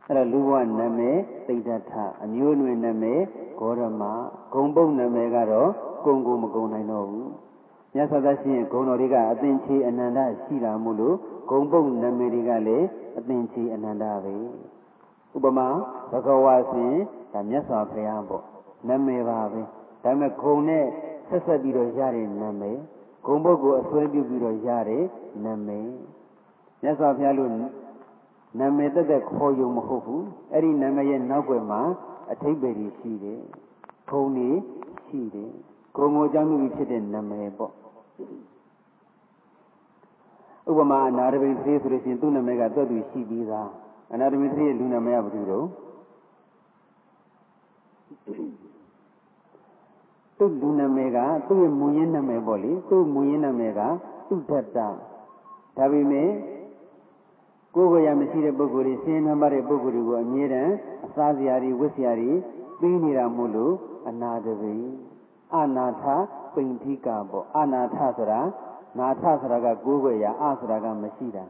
[0.05, 3.19] အဲ့တော့လူဘဝနာမည်သိဒ္ဓထအမျိုးနွယ်နာမည်
[3.59, 4.03] ဂေါရမ
[4.53, 5.69] ဂုံပုတ်နာမည်ကတော့
[6.05, 7.29] ကုံကုံမကုံနိုင်တော့ဘူး
[7.93, 11.15] မြတ်စွာဘုရားရှင်ဂုံတော်တွေကအသင်ချေအနန္တရှိတာမို့လို့
[11.49, 12.85] ဂုံပုတ်နာမည်တွေကလည်း
[13.19, 14.35] အသင်ချေအနန္တပဲ
[15.35, 15.67] ဥပမာ
[16.11, 16.95] ဘဂဝါရှင်
[17.33, 18.43] ဒါမြတ်စွာဘုရားပေါ့
[18.87, 19.61] နာမည်ပါပဲ
[20.03, 20.85] ဒါပေမဲ့ဂုံနဲ့
[21.27, 22.77] ဆက်ဆက်ပြီးတော့ရတဲ့နာမည်
[23.25, 25.03] ဂုံပုတ်ကိုအစွဲပြုပြီးတော့ရတဲ့
[25.45, 25.89] နာမည်
[26.81, 27.51] မြတ်စွာဘုရားလို့
[28.59, 31.81] နာမည်တက်တက်ခေါ်ယူမဟုတ်ဘူးအဲ့ဒီနာမည်ရဲ့နောက်ွယ်မှာ
[32.31, 33.41] အထိပ္ပယ်ကြီးရှိတယ်
[34.09, 34.57] ဂုံကြီး
[35.07, 35.68] ရှိတယ်ဂုံ
[35.99, 37.73] ကိုအကြောင်းပြုဖြစ်တဲ့နာမည်ပေါ့
[40.69, 43.69] ဥပမာအနာရဝိသေးဆိုလို့ရှိရင်သူ့နာမည်ကတွတ်သူရှိပြီးသား
[44.13, 45.65] အနာရဝိသေးရဲ့လူနာမည်ကဘာလို့တော့
[50.37, 53.81] သူ့လူနာမည်ကသူ့ရဲ့မူရင်းနာမည်ပေါ့လေသူ့မူရင်းနာမည်က
[54.27, 54.77] သူ့ဓတ္တ
[55.77, 56.29] ဒါပေမဲ့
[57.75, 60.73] ကိုယ်ကိုယ်ရမရှိတဲ့ပုဂ္ဂိုလ်တွေဆင်းရဲပါတဲ့ပုဂ္ဂိုလ်တွေကိုအမြဲတမ်း
[61.05, 62.31] အစားစရာတွေဝတ်စရာတွေ
[62.79, 63.73] ပြီးနေတာမို့လို့
[64.09, 64.73] အနာတပိ
[65.55, 66.03] အနာထ
[66.53, 68.39] ပိဋ္ဌိကပေါ့အနာထဆိုတာ
[68.99, 71.43] နာထဆိုတာကကိုယ်ကိုယ်ရအဆိုတာကမရှိတာ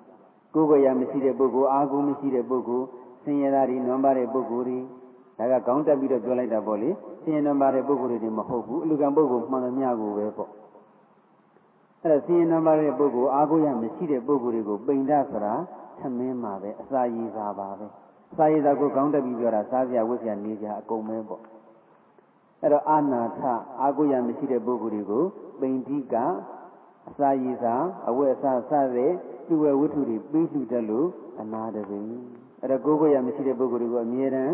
[0.53, 2.85] ကိုယ်ကိုယ်ရမရှိတဲ့ပုဂ္ဂိုလ်အာဟုမရှိတဲ့ပုဂ္ဂိုလ်
[3.23, 4.79] ဆင်းရဲတာတွေနွမ်းပါတဲ့ပုဂ္ဂိုလ်တွေ
[5.37, 6.89] ဒါကခေါင်းတက်ပြီးတော့ပြောလိုက်တာပေါ့လေ
[7.23, 10.49] ဆင်းရဲနွမ်းပါတဲ့ပုဂ္ဂိုလ်တွေမဟုတ်ဘူးအလူကံပုဂ္ဂိုလ်မှန်သမျှကိုပဲပေါ့
[12.01, 15.53] အဲ့ဒါဆင်းရဲနွမ်းပါတဲ့ပုဂ္ဂိုလ်အာဟုရမရှိတဲ့ပုဂ္ဂိုလ်တွေကိုပိဋ္ဌဆိုတာ
[15.99, 17.85] သမင်းမှာပဲအစာရည်စာပါပဲ
[18.37, 21.41] စာရည်စာကိုခေါင်းတက်ပြီးပြောတာစားစရာဝတ်စရာနေစရာအကုန်ပဲပေါ့
[22.61, 23.39] အဲ့တော့အာနာထ
[23.81, 25.23] အာကိုရမရှိတဲ့ပုဂ္ဂိုလ်တွေကို
[25.59, 26.15] ပိဋ္ဌိက
[27.09, 27.75] အစာရည်စာ
[28.09, 29.11] အဝတ်အစားစတဲ့
[29.47, 31.07] ပြုဝဲဝတ္ထုတွေပြီးလှူတတ်လို့
[31.41, 32.07] အနာတပင်
[32.61, 34.53] အဲ့တော့ကိုယ်ကိုရမရှိတဲ့ပုဂ္ဂိုလ်တွေကိုအမြဲတမ်း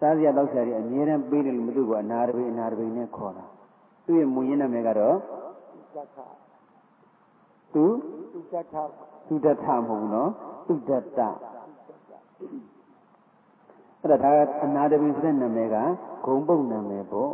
[0.00, 3.44] စားစရာတောက်စရာတွေအမြဲတမ်းပေးတယ်လို့မသိဘူးအနာတပင်အနာတပင်နဲ့ခေါ်တာ
[4.06, 5.16] သူ့ရဲ့မူရင်းနာမည်ကတော့
[7.74, 7.84] သူ
[8.32, 8.74] သူတထ
[9.28, 10.30] သူတထမဟုတ်ဘူးနော်
[10.66, 11.20] သူတတ
[14.02, 14.32] အဲ့ဒါဒါ
[14.64, 15.76] အနာတပင်ဆိုတဲ့နာမည်က
[16.24, 17.32] ဂုံပုတ်နာမည်ပေါ့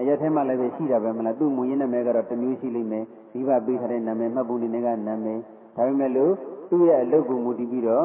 [0.00, 5.38] အရက်ထဲမှာလည်းပဲရှိတာပဲမလားသူ့မူရင်းနာမည်ကတော့တစ်မျိုးရှိလိမ့်မယ်ဒီဘပေးထားတဲ့နာမည်မှတ်ပုံနေကနာမည်
[5.76, 6.32] ဒါပေမဲ့လို့
[6.70, 8.04] သူ့ရဲ့အလုပ်ကိုမူတည်ပြီးတော့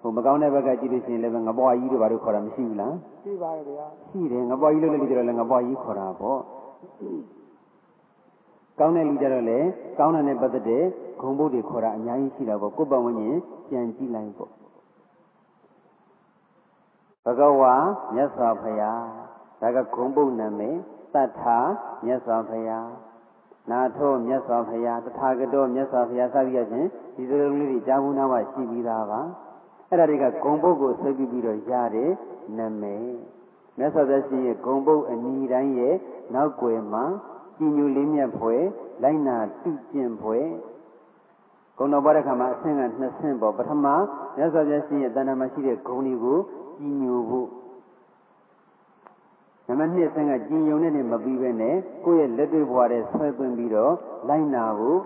[0.00, 6.40] ဟိုမကောင်းတဲ့ဘက်ကကြည့်လို့ရှိရင်လည်းငပွားကြီးတို့ဘာလို့ခေါ်တာမရှိဘူးလားရှိပါရဲ့ဗျာရှိတယ်ငပွားကြီးလို့လည်းကြည့်တော့လည်းငပွားကြီးခေါ်တာပေါ့
[8.78, 9.58] ကောင်းတဲ့လူကြတော့လေ
[9.98, 10.84] ကောင်းတဲ့နဲ့ပတ်သက်တဲ့
[11.20, 13.36] ဂုံဘုတ်တွေခေါ်တာအများကြီးရှိတာပေါ့ကိုယ်ပတ်ဝန်းကျင်
[13.68, 14.50] ပြန်ကြည့်လိုက်ပေါ့
[17.26, 17.74] ဘဂဝါ
[18.14, 19.02] မြတ်စွာဘုရား
[19.60, 20.76] ဒါကဂုံဘုတ်နာမည်
[21.14, 21.58] တတ္ထာ
[22.04, 22.88] မြတ်စွာဘုရား
[23.70, 29.20] နာထောမြတ်စွာဘုရားတထာဂတောမြတ်စွာဘုရားစသည်ဖြင့်ဒီစလုံးလေးတွေကြားဘူးနာမှရှိပြီးသားပါ
[29.88, 32.10] အဲ့ဒါတွေကဂုံဘုတ်ကိုဆွဲပြီးပြီးတော့ရတဲ့
[32.58, 33.08] နာမည်
[33.78, 35.94] မြတ်စွာဘုရားရှင်ရဲ့ဂုံဘုတ်အနီးတိုင်းရဲ့
[36.34, 37.04] နောက်ွယ်မှာ
[37.58, 38.62] ကြည်ညိုလေးမြတ်ဖွယ်
[39.02, 40.48] လိုက်နာတုကျင့်ဖွယ်
[41.78, 46.38] ဂုံတော်ပွားတဲ့ခါမှာအဆင့်ကနှစ်ဆင့်ပေါ့ပထမမြတ်စွာဘုရားရှင်ရဲ့တဏ္ဍာမှာရှိတဲ့ဂုံတွေကို
[46.78, 47.48] ကြည်ညိုဖို့
[49.66, 53.94] နံပါတ်2ဆင့်ကကြည်ညိုနဲ့မပြီးပဲနဲ့ကိုယ့်ရဲ့လက်တွေ့ဘဝထဲဆွဲသွင်းပြီးတော့
[54.28, 55.00] လိုက်နာဖို့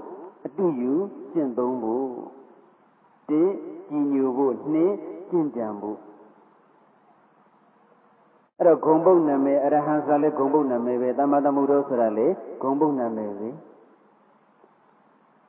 [0.46, 0.92] အတူယူ
[1.32, 2.08] ကျင့်သုံးဖို့
[3.28, 3.42] တိ
[3.90, 4.92] ကြည်ညိုဖို့နှစ်
[5.30, 5.98] ကျင့်ကြံဖို့
[8.58, 12.26] အဲ့တော့ဂုံပုတ်နာမည်အရဟံဆိုလည်းဂုံပုတ်နာမည်ပဲတမ္မာသမုဒ္ဒောဆိုတာလေ
[12.62, 13.48] ဂုံပုတ်နာမည်ပဲ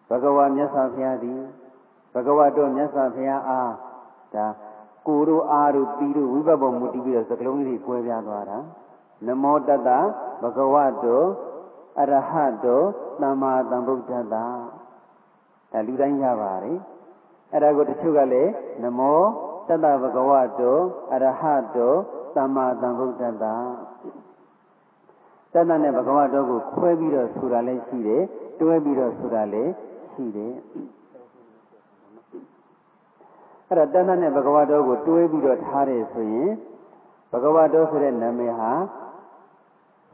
[0.10, 1.40] ဘဂဝါမြတ်စွာဘုရားသည်
[2.14, 3.72] ဘဂဝါတော်မြတ်စွာဘုရားအား
[4.36, 4.46] ဒါ
[5.08, 8.58] ကိုတို့အားတို့ပြီးတို့ဝိပဿနာမူတည်ပြီးတော့စကလုံးလေးတွေကွဲပြားသွားတာ
[9.28, 9.90] နမောတတ
[10.42, 11.24] ဘဂဝတော
[12.00, 12.32] အရဟ
[12.64, 12.82] တော
[13.22, 14.48] သမ္မာသမ္ဗုဒ္ဓတဒါ
[15.88, 16.78] လူတိုင်းရပါတယ်
[17.54, 18.52] အဲ့ဒါကိုတချို့ကလည်း
[18.84, 19.20] နမော
[19.68, 20.78] တတဘဂဝတော
[21.14, 21.44] အရဟ
[21.76, 21.94] တော
[22.36, 23.46] သမ္မာသမ္ဗုဒ္ဓတ
[25.54, 28.24] တတနဲ့ဘဂဝတောကိုခွဲပြီးတော့ဆိုတာလည်းရှိတယ်
[28.62, 29.72] တွဲပြီးတော့ဆိုတာလည်း
[30.12, 30.54] ရှိတယ်
[33.72, 36.52] အဲ့တော့တဏ္ဍနဲ့ဘဂဝတောကိုတွဲပြီးတော့ထားတယ်ဆိုရင်
[37.32, 38.72] ဘဂဝတောဆိုတဲ့နာမည်ဟာ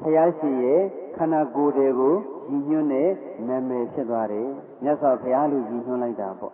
[0.01, 0.81] ဘုရားရှိရဲ့
[1.17, 2.13] ခန္ဓာကိုယ်တွေကို
[2.49, 3.09] ရည်ညွှန်းတဲ့
[3.47, 4.47] နာမည်ဖြစ်သွားတယ်
[4.83, 6.53] မြတ်စွာဘုရားလို့ရည်ညွှန်းလိုက်တာပေါ့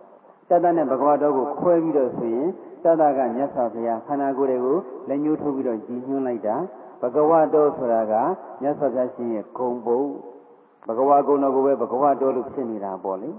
[0.50, 2.48] တတနဲ့ဘဂဝါတော်ကိုခွဲပြီးတော့ဆိုရင်
[2.84, 4.78] တတကမြတ်စွာဘုရားခန္ဓာကိုယ်တွေကို
[5.10, 6.56] လက်ညှိုးထိုးပြီးတော့ရည်ညွှန်းလိုက်တာ
[7.02, 8.14] ဘဂဝါတော်ဆိုတာက
[8.62, 10.02] မြတ်စွာဘုရားရှင်ရဲ့ဂုံပုံ
[10.88, 13.32] ဘဂဝါကုံတော်ကိုပဲဘဂဝါတော်လို့ဖြစ်နေတာပေါ့လေ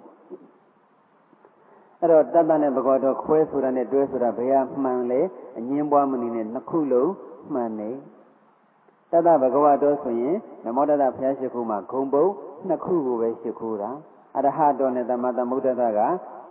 [2.04, 5.20] အဲ့တော့တတနဲ့ဘဂဝါတော်ခွဲဆိုတာနဲ့တွဲဆိုတာဘယ်ဟာမှန်လဲ
[5.58, 7.12] အငင်းပွားမနေနဲ့နှစ်ခုလုံး
[7.52, 7.90] မှန်နေ
[9.10, 12.26] တတဘဂဝါတော်ဆိုရင်နမောတတဘုရားရှိခိုးမှာဂုံပုံ
[12.68, 13.90] နှစ်ခုကိုပဲရှိခိုးတာ
[14.36, 16.00] အရဟတောနဲ့သမ္မာသမ္ဗုဒ္ဓတာက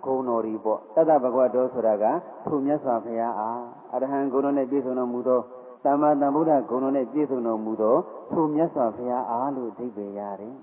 [0.05, 2.05] ဂုဏ်တော်ဤပေါ့တတ္တဘဂဝတောဆိုတာက
[2.45, 3.61] သူမြတ်စွာဘုရားအား
[3.93, 5.39] အရဟံဂုဏ်တော်နဲ့ပြည့်စုံတော်မူသော
[5.85, 7.95] သမ္မာသမ္ဗုဒ္ဓဂုဏ်တော်နဲ့ပြည့်စုံတော်မူသော
[8.31, 10.55] သူမြတ်စွာဘုရားအားလို့အဓိပ္ပာယ်ရတယ်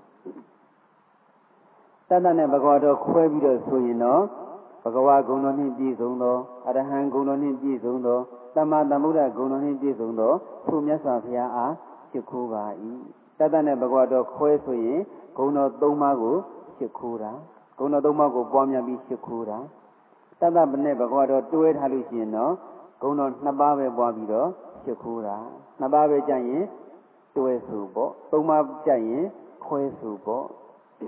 [2.09, 4.23] တတ္တနဲ့ဘဂဝတောခွဲပြီးတော့ဆိုရင်တော့
[4.83, 8.19] ဘဂဝါဂုဏ်တော်နှင့်ပြည့်စုံသောအရဟံဂုဏ်တော်နှင့်ပြည့်စုံသော
[8.55, 10.31] သမ္မာသမ္ဗုဒ္ဓဂုဏ်တော်နှင့်ပြည့်စုံသော
[10.67, 11.73] သူမြတ်စွာဘုရားအား
[12.11, 12.63] ရှိခိုးပါ၏
[13.39, 14.99] တတ္တနဲ့ဘဂဝါတော်ခွဲဆိုရင်
[15.37, 16.35] ဂုဏ်တော်၃ပါးကို
[16.75, 17.31] ရှိခိုးတာ
[17.77, 19.57] ဂုဏ်တော်၃ပါးကိုပွားများပြီးရှိခိုးတာ
[20.41, 22.53] တတ္တမနဲ့ဘဂဝါတော်တွဲထားလို့ရှိရင်တော့
[23.01, 24.49] ဂုဏ်တော်၂ပါးပဲပွားပြီးတော့
[24.83, 25.35] ရှိခိုးတာ
[25.81, 26.63] ၂ပါးပဲကြရင်
[27.37, 29.23] တွဲဆိုပေါ့၃ပါးကြရင်
[29.65, 30.45] ခွဲဆိုပေါ့
[30.99, 31.07] ဒီ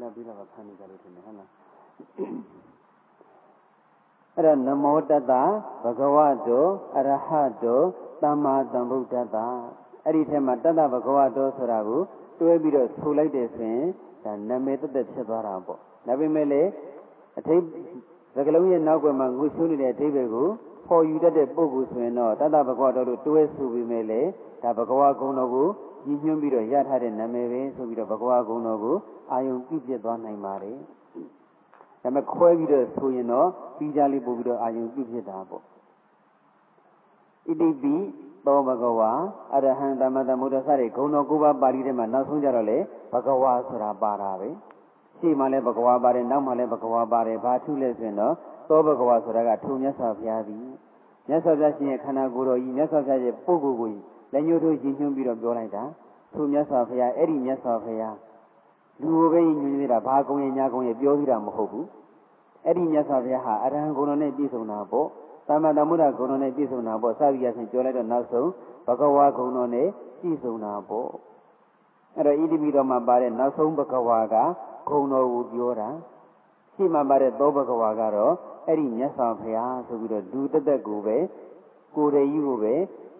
[0.00, 1.48] လာပြီးတော့ဖန်နေကြလို့ထင်တယ်ဟုတ်လား
[4.34, 5.32] အဲ့တော့နမောတတ
[5.84, 7.28] ဘဂဝတောအရဟ
[7.62, 7.80] တော
[8.22, 9.36] သမ္မာသမ္ဗုဒ္ဓတ္တ
[10.04, 12.00] အဲ့ဒီထဲမှာတတ္တဘဂဝတောဆိုတာကို
[12.40, 13.86] တွဲပြီးတော့ဆိုလိုက်တယ်ဆိုရင်
[14.24, 16.62] ဒါနာမည်တသက်ဖြစ်သွားတာပေါ့ဒါပေမဲ့လေ
[17.38, 17.62] အထိပ်
[18.36, 20.48] သကလုံးရဲ့နောက်ွယ်မှာငုရှုံးနေတဲ့အထိပ်ပဲကို
[20.86, 24.20] ပေါ်ယူတတ်တဲ့ပုဂ္ဂိုလ်ဆိုရင်တော့တတ္တဘဂဝတောလို့တွဲဆိုပြီးမဲ့လေ
[24.62, 25.68] ဒါဘဂဝဂုဏ်တော်ကို
[26.04, 28.96] ကြီးညွှန်းပြီးတော့ရထားတဲ့နာမည်ပဲဆိုပြီးတော့ဘဂဝဂုဏ်တော်ကို
[29.32, 30.78] အာယုံပြုပြသွားနိုင်ပါတယ်
[32.02, 37.94] ဒါပေမဲ့ခွဲပြီးတော့ဆိုရင်တော့ပြီးကြလေးပို့ပြီးတော့အာယုံပြုဖြစ်တာပေါ့ဣတိပိ
[38.46, 39.10] သောဘဂဝါ
[39.54, 42.78] အရဟံသမတမုဒ္ဒစတဲ့ဂုဏ်တော်၉ပါးပါဠိထဲမှာနောက်ဆုံးကြတော့လေ
[43.12, 44.48] ဘဂဝါဆိုတာပါတာပဲ
[45.18, 48.34] ရှေ့မှာလည်းဘဂဝါပါတယ်နောက်မှာလည်းဘဂဝါပါတယ်ဘာထုလဲဆိုရင်တော့
[48.68, 50.64] သောဘဂဝါဆိုတာကထုံမြတ်စွာဘုရားသည်
[51.28, 53.90] မြတ်စွာဘုရားရှင်ရဲ့ခန္ဓာကိုယ်တော်ကြီးမြတ်စွာဘုရားရဲ့ပုဂ္ဂိုလ်ကို
[54.32, 55.82] လက်ညှိုးထိုးရည်ညွှန်းပြီးတော့ပြောလိုက်တာ
[56.34, 58.16] ထုံမြတ်စွာဘုရားအဲ့ဒီမြတ်စွာဘုရား
[59.02, 61.86] လူကိုပဲညွှန်နေတာဘာကုံရဲ့ညာကုံရဲ့ပြောသေးတာမဟုတ်ဘူး
[62.64, 65.06] အဲ့ဒီမြတ်စွာဘုရားဟာအရဟံဂုဏ်တော်နဲ့ပြည့်စုံတာပေါ့
[65.48, 68.48] သမ္မာသမ္ဗုဒ္ဓဂုဏ်တော်နဲ့ပြည့်စုံတာပေါ့စသည်အချင်းပြောလိုက်တော့နောက်ဆုံး
[68.86, 69.88] ဘဂဝါဂုဏ်တော်နဲ့
[70.20, 71.10] ပြည့်စုံတာပေါ့
[72.16, 74.36] အဲ့တော့ဣတိပိတော်မှာပါတဲ့နောက်ဆုံးဘဂဝါက
[74.88, 75.88] ဂုဏ်တော်ကိုပြောတာ
[76.74, 78.34] ရှိမှပါတဲ့သောဘဂဝါကတော့
[78.66, 81.16] အဲ့ဒီမြတ်စွာဘုရားဆိုပြီးတော့လူတက်တက်ကိုပဲ
[81.96, 82.74] ကိုယ်တည်းကြီးကိုပဲ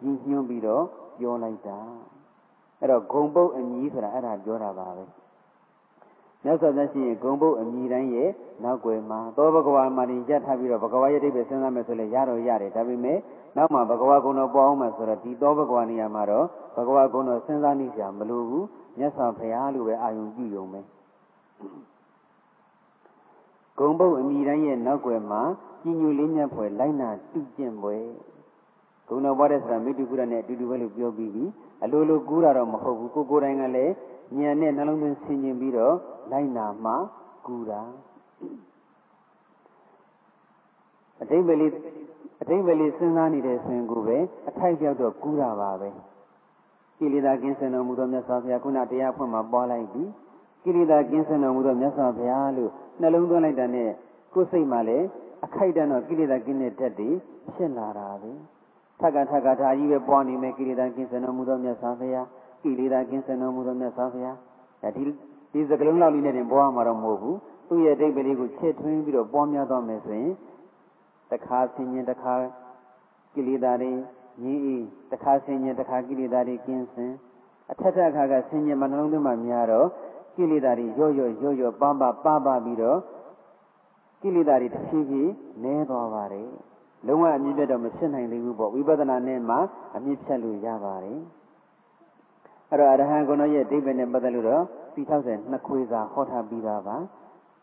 [0.05, 0.85] ရည်ညွှန်းပြီးတော့
[1.19, 1.79] ပြောလိုက်တာ
[2.81, 5.05] အဲ့တော့ဂုံပုတ်အမည်ဆိုတာအဲ့ဒါပြောတာပါပဲ
[6.45, 8.31] မြတ်စွာဘုရားရှင်ရဲ့ဂုံပုတ်အမည်တိုင်းရဲ့
[8.65, 13.19] နောက်ွယ်မှာသောဘဂဝါမှာတင်ရထားပြီးတော့ဘဂဝါရဲ့အိဗယ်စဉ်းစားမယ်ဆိုလဲရတော့ရတယ်ဒါပေမဲ့
[13.57, 18.67] နောက်မှာဘဂဝါဂုံတော်ပေါ်အောင်မှဆိုတော့ဒီသောဘဂဝါနေရာမှာတော့ဘဂဝါဂုံတော်စဉ်းစားနေကြမလို့ဘူး
[18.99, 20.81] မြတ်စွာဘုရားလိုပဲအာယုံကြည့်ရုံပဲ
[23.79, 25.43] ဂုံပုတ်အမည်တိုင်းရဲ့နောက်ွယ်မှာ
[25.83, 27.97] ကြီးညိုလေးမြတ်ဖွယ်လိုက်နာတုကျင့်ပွဲ
[29.09, 31.45] ဂုဏတော်ပွားတဲ့ဆိုတာမိတုကုရနဲ့အတူတူပဲလို့ပြောပြီးပြီ
[31.85, 33.93] အလိုလိုကူးတာတော့မဟုတ်ဘူးကိုကိုယ်တိုင်ကလည်း
[34.39, 35.97] ဉာဏ်နဲ့နှလုံးသွင်းဆင်ခြင်ပြီးတော့
[36.33, 36.93] လိုက်နာမှ
[37.47, 37.81] ကူတာ
[41.23, 41.73] အတိတ်ပဲလေး
[42.43, 45.91] အတိတ်ပဲလေးစဉ်းစားနေတဲ့ဆိုရင်ကိုပဲအထိုက်ပြောက်တော့ကူတာပါပဲ
[46.99, 50.05] ကိလေသာကင်းစင်တော်မူသောမြတ်စွာဘုရားခုနတရားဖွင့်မှာပွားလိုက်ပြီ
[50.65, 53.91] ကိလေသာကင်းစင်တော်မူသောမြတ်စွာဘုရားလို့နှလုံးသွင်းလိုက်တာနဲ့
[54.35, 55.07] ကိုယ်စိတ်မှလည်း
[55.45, 57.15] အခိုက်တန်းတော့ကိလေသာကင်းတဲ့တက်တည်
[57.55, 58.33] ဖြစ်လာတာပဲ
[59.01, 62.27] ထက်ကထက်ကဒါကြီးပဲပွားနေမယ်ကိလေသာကင်းစင်တော်မူသောမြတ်စွာဘုရား
[62.62, 64.38] ကိလေသာကင်းစင်တော်မူသောမြတ်စွာဘုရား
[64.82, 65.04] ဒါဒီ
[65.52, 70.34] ဒီစကလုံးလောက်လေးနဲ့တင်ပွားမှာတော့မဟုတ်ဘူးသူ့ရဲ့အတိတ်ကလေးကိုချစ်ထွင်းပြီးတော့ပွားများသွားမယ်ဆိုရင်
[71.32, 72.34] တခါဆင်ញင်တခါ
[73.34, 73.92] ကိလေသာတွေ
[74.44, 77.12] ငြင်းအေးတခါဆင်ញင်တခါကိလေသာတွေကင်းစင်
[77.72, 79.88] အထက်ထက်အခါကဆင်ញင်မနှလုံးသွင်းမှများတော့
[80.36, 83.00] ကိလေသာတွေရော့ရော့ရော့ရော့ပန်းပါပပါပြီးတော့
[84.22, 85.32] ကိလေသာတွေတစ်ဖြည်းဖြည်း
[85.64, 86.50] နည်းသွားပါတယ်
[87.08, 89.58] လုံးဝအမြင့်ပြတ်တော့မဖြစ်နိုင်သေးဘူးပေါ့ဝိပဿနာနဲ့မှ
[89.96, 91.20] အမြင့်ဖြတ်လို့ရပါတယ်
[92.73, 96.97] အဲ့တော့အရဟံဂုဏ်ရဲ့အဓိပ္ပာယ်နဲ့ပတ်သက်လို့တော့ပြီး60နှစ်ခွေစာဟောထားပြီးသားပါ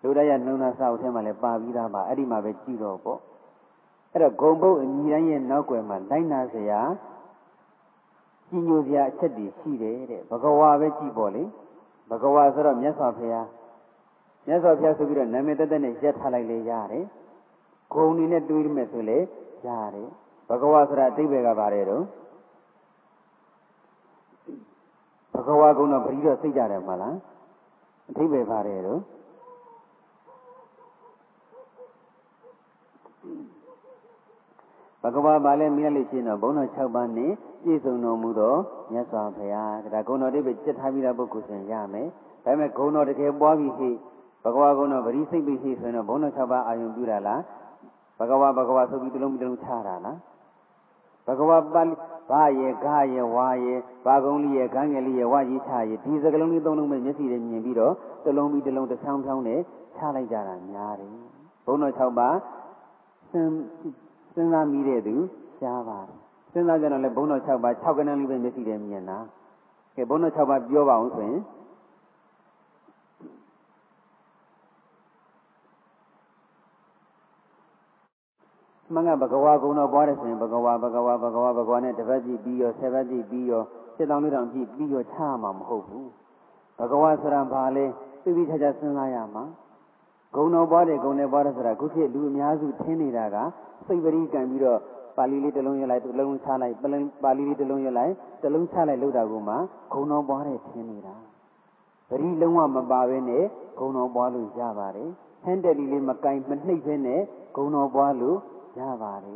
[0.01, 3.19] လူတရနှုံနာစာအုပ်ထဲမှာလည်းပါပြီးသားပါအဲ့ဒီမှာပဲကြည့်တော့ပေါ့
[4.13, 6.81] အဲ့တော့ဂုံပုတ်အညီတိုင်းရဲ့နောက်ွယ်မှာလိုက်နာစရာ
[8.49, 11.43] ကြီးညိုစရာအချက်တွေရှိတယ်တဲ့ဘဂဝါပဲကြည့်ပေါ့လေ
[12.09, 13.47] ဘဂဝါဆိုတော့မြတ်စွာဘုရား
[14.47, 17.05] မြတ်စွာဘုရားဆိုပြီးတော့နာမည်တက်တက်နဲ့ရက်ထားလိုက်လေရတယ်
[17.93, 19.17] ဂုံနေနဲ့တွေးရမယ်ဆိုလေ
[19.67, 20.09] ရတယ်
[20.49, 22.03] ဘဂဝါဆိုတာအတိပ္ပယ်ကပါတယ်တော့
[25.28, 27.15] ဘ ဂဝါကုံတော့ပရိတော့စိတ်ကြတယ်မလား
[28.09, 29.01] အတိပ္ပယ်ပါတယ်တော့
[35.03, 37.31] ဘဂဝါပါလဲမြတ်လို့ရှိရင်တော့ဘုံတော်6ပါးနဲ့
[37.63, 38.55] ပြည့်စုံတော်မူသော
[38.91, 42.07] မြတ်စွာဘုရားဒါဂုဏတော်တိပဲจิตထားပြီးတဲ့ပုဂ္ဂိုလ်ဆိုရင်ရမယ်
[42.45, 43.89] ဒါပေမဲ့ဂုဏတော်တကယ်ပွားပြီးဟိ
[44.43, 47.41] ဘဂဝါဂုဏတော်ဗရိစိတ်ပြီးဟိဆိုရင်တော့ဘုံတော်6ပါးအာယုံပြုတာလား
[48.19, 50.17] ဘဂဝါဘဂဝါဆိုပြီးတလုံးတလုံးချတာလား
[51.27, 51.93] ဘဂဝါပါဠိ
[52.29, 57.93] ဘာရဲ့ဂါရဲ့ဝါရဲ့ဘာကုံးလေးရဲ့ဂန်းငယ်လေးရဲ့ဝါကြီးချရဲ့ဒီစကလုံးလေးသုံးလုံးပဲမျက်စိနဲ့မြင်ပြီးတော့
[58.25, 59.59] တလုံးပြီးတလုံးတစ်ချောင်းချောင်းနဲ့
[59.95, 61.11] ချလိုက်ကြတာများတယ်
[61.65, 62.37] ဘုံတော်6ပါး
[63.31, 63.47] စဉ်
[64.33, 65.15] စဉ်းစားမိတဲ့သူ
[65.59, 66.17] ရှားပါတယ်
[66.53, 69.19] စဉ်းစားကြတော့လေဘုံတော်6ပါး6ကဏ္ဍလေးပဲမျက်စိနဲ့မြင်တာ
[69.95, 71.39] ကဲဘုံတော်6ပါးပြောပါအောင်ဆိုရင်
[78.93, 83.63] မင်္ဂဘဂဝါကုံတော်ပွားတယ်ဆိုရင်ဘဂဝါဘဂဝါဘဂဝါဘဂဝါနဲ့တပတ်ကြည့်ပြီးရောဆယ်ပတ်ကြည့်ပြီးရော
[83.95, 86.09] စစ်တောင်းလေးတောင်ကြည့်ပြီးရောချမှာမဟုတ်ဘူး
[86.79, 87.85] ဘဂဝါဆိုတာဘာလဲ
[88.23, 89.43] သိပြီးခြားခြားစဉ်းစားရမှာ
[90.35, 93.37] ဂုံတော်ပွားတယ်ဂုံနဲ့ပွားတယ်ဆိုတာခုခေတ်လူအများစုထင်နေတာက
[93.87, 94.79] စိတ်ပရိကံပြီးတော့
[95.17, 99.55] ပါဠိလေးတစ်လုံးရွတ်လိုက်တစ်လုံးချလိုက်ပလင်ပါဠိလေးတစ်လုံးရွတ်လိုက်တစ်လုံးချလိုက်လို့တာကမှ
[99.93, 101.15] ဂုံတော်ပွားတယ်ထင်နေတာ
[102.09, 103.43] ပရိလုံးဝမပါဘဲနဲ့
[103.79, 105.09] ဂုံတော်ပွားလို့ရပါတယ်
[105.43, 107.21] ဟန်တယ်လီလေးမကင်မနှိပ်ဘဲနဲ့
[107.55, 108.37] ဂုံတော်ပွားလို့
[108.77, 109.35] ရပါလေ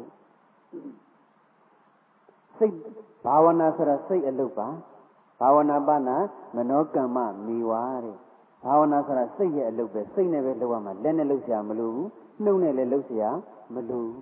[2.57, 2.77] စိတ်
[3.25, 4.67] ဘာဝနာဆိုတာစိတ်အလုပ်ပါ
[5.39, 6.17] ဘာဝနာပနာ
[6.55, 8.17] မနောကမ္မမိဝါတဲ့
[8.65, 12.09] ဘာဝနာဆိုတာစိတ်ရဲ့အလုပ်ပဲစိတ်နဲ့ပဲလုပ်ရမှာလက်နဲ့လုပ်စရာမလိုဘူး
[12.43, 13.29] နှုတ်နဲ့လည်းလုပ်စရာ
[13.73, 14.15] မလိုဘူး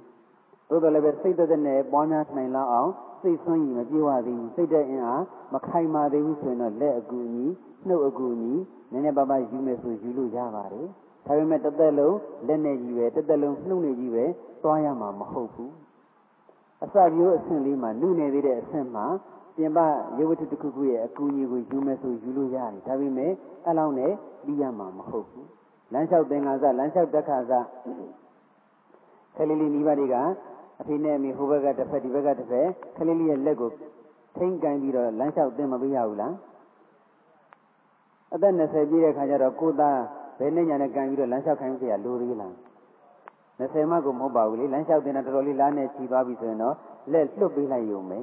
[0.69, 7.51] သို့တော်လည်းပဲစိတ်သက်နဲ့ပွားများနိုင်လောက်အောင်စိတ်ဆွမ်းရည်မပြေဝသေးဘူးစိတ်တဲ့အင်အားမခိုင်မာသေးဘူးဆိုရင်တော့လက်အကူကြီး
[7.87, 10.87] နှုတ်အကူကြီးနည်းနည်းပါးပါးယူမယ်ဆိုယူလို့ရပါတယ်
[11.25, 14.25] ဒါပေမဲ့တစ်သက်လုံးလက်နဲ့ကြီးပဲတစ်သက်လုံးနှုတ်နဲ့ကြီးပဲ
[14.63, 15.71] သွားရမှာမဟုတ်ဘူး
[16.83, 19.05] အစပြိုးအဆင့်လေးမှာနှုတ်နေသေးတဲ့အဆင့်မှာ
[19.55, 19.79] ပြင်ပ
[20.17, 23.31] ရုပ်ဝတ္ထုတစ်ခုခုရဲ့အကူအညီကိုယူမယ်ဆိုယူလို့ရတယ်ဒါပေမဲ့
[23.65, 24.11] အဲ့လောက်နဲ့
[24.45, 25.47] ပြီးရမှာမဟုတ်ဘူး
[25.93, 27.51] လမ်းလျှောက်သင်္ကန်းစလမ်းလျှောက်တက်ခါစ
[29.35, 30.15] ခလေးလေးမိဘတွေက
[30.79, 33.69] အဖေနဲ့အမေဟိုဘက်ကတစ်ဖက်ဒီဘက်ကတစ်ဖက်ခလေးလေးရဲ့လက်ကို
[34.35, 36.33] ထိမ့်ကန်ပြီးတော့လမ်းလျှောက်သင်မပေးရဘူးလား
[38.33, 39.99] အသက်20ပြည့်တဲ့ခါကျတော့ကိုသား
[40.39, 42.53] ဘယ်နဲ့ညာနဲ့ကန်ပြီးတော့လမ်းလျှောက်ခိုင်းစရာလိုသေးလား
[43.59, 46.75] 20မှကိုမဟုတ်ပါဘူးလေလမ်းလျှောက်တင်တာတော်တော်လေးလားနဲ့ချီသွားပြီဆိုရင်တော့
[47.11, 48.19] လက်လွတ်ပေးလိုက်ရုံပဲ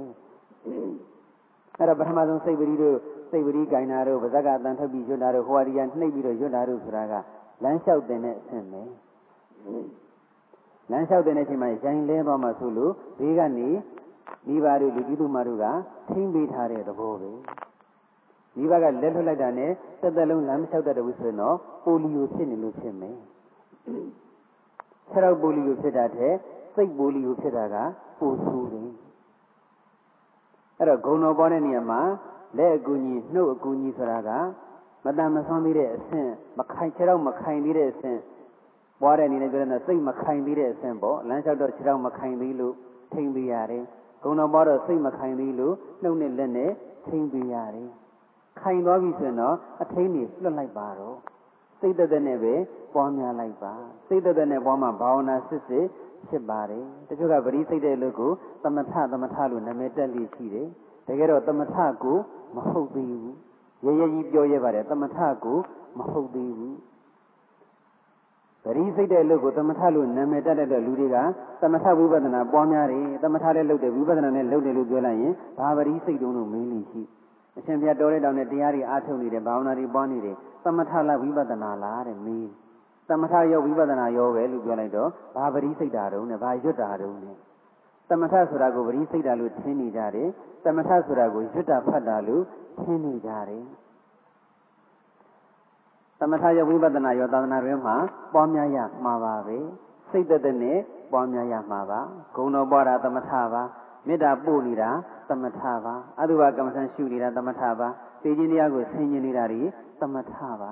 [1.78, 2.96] အဲ့တော့ပထမဆုံးစိတ်ပရိတို့
[3.30, 7.14] စိတ်ပရိကင်တာတို့ဗဇက်ကတန်ထပ်ပြီးရွတ်တာတို့ဟိုအရိယာနှိပ်ပြီးတော့ရွတ်တာတို့ဆိုတာက
[7.62, 8.82] လမ်းလျှောက်တင်တဲ့အဆင့်ပဲ
[10.90, 13.68] လမ်းလျှောက်တင်တဲ့အချိန်မှာရိုင်းလဲသွားမှဆိုလို့ဒီကနေ
[14.46, 15.64] မိဘတို့လူကြီးတို့မတို့က
[16.08, 17.30] ထိမ့်ပေးထားတဲ့သဘောပဲ
[18.56, 23.16] မိဘကလက်လွတ်လိုက်တာနဲ့သက်သက်လုံးလမ်းမလျှောက်တတ်ဘူးဆိုရင်တော့ပိုလီယိုဖြစ်နေလို့ဖြစ်မယ်
[25.10, 26.34] ခြေထောက်ပိုလီယိုဖြစ်တာတဲ့
[26.74, 27.76] စိတ်ပိုလီယိုဖြစ်တာက
[28.20, 28.90] ပိုဆိုးတယ်
[30.78, 32.00] အဲ့တော့ဂုံတော်ပေါ်တဲ့နေရာမှာ
[32.56, 34.30] လက်အကူကြီးနှုတ်အကူကြီးဆိုတာက
[35.04, 38.20] မတန်မဆွမ်းသေးတဲ့အဆင့်မခိုင်ခြေထောက်မခိုင်သေးတဲ့အဆင့်
[39.02, 42.74] ပွားတဲ့အနေနဲ့ပြောတဲ့စိတ်မခိုင်သေးတဲ့အဆင့်ပေါ့လမ်းလျှောက်တော့ခြေထောက်မခိုင်သေးလို့
[43.12, 43.84] ထိမ့်ပေးရတယ်
[44.22, 46.70] ဂုံတော်ပေါ်တော့စိတ်မခိုင်သေးလို့နှုတ်နဲ့လက်နဲ့
[47.06, 47.90] ထိမ့်ပေးရတယ်
[48.60, 51.16] ခိုင်သွားပြီဆိုရင်တော့အထိန်ကြီးလွတ်လိုက်ပါတော့
[51.80, 52.54] စိတ်သက်သက်နဲ့ပဲ
[52.94, 53.74] ပွားများလိုက်ပါ
[54.08, 55.86] စိတ်သက်သက်နဲ့ပွားမှဘာဝနာစစ်စစ်
[56.28, 60.68] ဖြစ်ပါတယ်တချို့ကပရိစိတ်တဲ့လူကိုသမထသမထလို့နာမည်တက်လိရှိတယ်
[61.06, 62.18] တကယ်တော့သမထကို
[62.56, 63.36] မဟုတ်သေးဘူး
[63.84, 65.58] ရရကြီးပြောရပါတယ်သမထကို
[65.98, 66.76] မဟုတ်သေးဘူး
[68.64, 71.16] ပရိစိတ်တဲ့လူကိုသမထလို့နာမည်တက်တဲ့လူတွေက
[71.62, 77.02] သမထဝိပဿနာပွားများတယ်သမထလည်းလုပ်တယ်ဝိပဿနာလည်းလုပ်တယ်လို့ပြောလိုက်ရင်ဘာပရိစိတ်တုံးလို့မင်းလိရှိ
[77.58, 82.50] အရှင်ဘုရားတော်တဲ့တောင်နဲ့တရားတွေအားထုတ်နေတယ်ဘာဝနာတွေပွားနေတယ်သမထလားဝိပဿနာလားတဲ့မင်း
[83.08, 87.36] သမထရောဝိပဿနာရောပဲလို့ပြောလိုက်တော့ဘာပရိစိတ်တာတုံးနဲ့ဘာရွတ်တာတုံးနဲ့
[88.08, 90.28] သမထဆိုတာကိုပရိစိတ်တာလို့ထင်နေကြတယ်
[90.64, 92.42] သမထဆိုတာကိုရွတ်တာဖတ်တာလို့
[92.80, 93.64] ထင်နေကြတယ်
[96.20, 97.96] သမထရောဝိပဿနာရောသာသနာ့တွင်မှာ
[98.32, 99.58] ပွားများရမှာပါပဲ
[100.10, 100.78] စိတ်သက်သက်နဲ့
[101.12, 102.00] ပွားများရမှာပါ
[102.36, 103.62] ဂုဏတော်ပွားတာသမထပါ
[104.06, 104.90] မေတ္တာပို့နေတာ
[105.28, 107.88] သမထပါအတုဝကမ္မထရှုနေတာသမထပါ
[108.22, 109.62] သိခြင်းတရားကိုဆင်ញင်နေတာတွေ
[110.00, 110.70] သမထပါ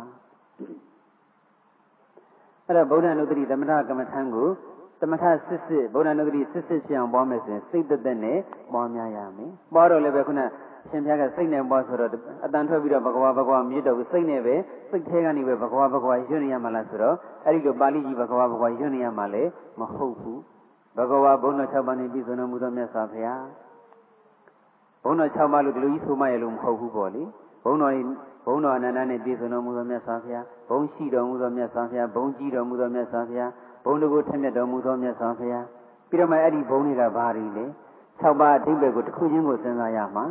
[2.67, 4.49] အဲ့တော့ဗုဒ္ဓနုတ္တိသမထကမ္မထံကို
[5.01, 8.39] သမထစစ်စစ်ဗုဒ္ဓနုတ္တိစစ်စစ်ရှင်းအောင်ပွားမယ်ဆိုရင်စိတ်သက်သက်နဲ့
[8.73, 10.41] ပွားများရမယ်ပွားတော့လည်းပဲခုန
[10.91, 12.11] ရှင်ဘုရားကစိတ်နဲ့ပွားဆိုတော့
[12.45, 14.55] အတန်ထွက်ပြီးတော့ဘဂဝါဘဂဝါမြေတော့စိတ်နဲ့ပဲ
[14.91, 19.43] စိတ်ထဲကနေပဲဘဂဝါဘဂဝါယွတ်နေရမှာလားဆိုတော့အဲ့ဒီလိုပါဠိကြီးဘဂဝါဘဂဝါယွတ်နေရမှာလေ
[19.81, 20.41] မဟုတ်ဘူး
[20.99, 23.45] ဘဂဝါဘုန်းတော်၆ပါးနဲ့ပြည့်စုံတော်မူသောမြတ်စွာဘုရား
[25.07, 27.23] ဘုန်းတော်၆ပါးလို့ဒီလိုကြီးဆိုမှရလို့မဟုတ်ဘူးပေါ့လေ
[27.65, 27.95] ဘုန်းတော်
[28.47, 33.51] ဘုန်းတော်အနန္တနဲ့ပြည့်စုံတော်မူသောမြတ်စွာဘုရားဘုန်းရှိတော်မူသောမြတ်စွာဘုရားဘုန်းကြီးတော်မူသောမြတ်စွာဘုရား
[33.85, 35.65] ဘုန်းတကူထက်မြတ်တော်မူသောမြတ်စွာဘုရား
[36.09, 37.65] ပြီးတော့မှအဲ့ဒီဘုန်းတွေကဘာတွေလဲ
[38.21, 40.25] ၆ပါးအဓိပ္ပာယ်ကိုတစ်ခုချင်းကိုစဉ်းစားရမှာ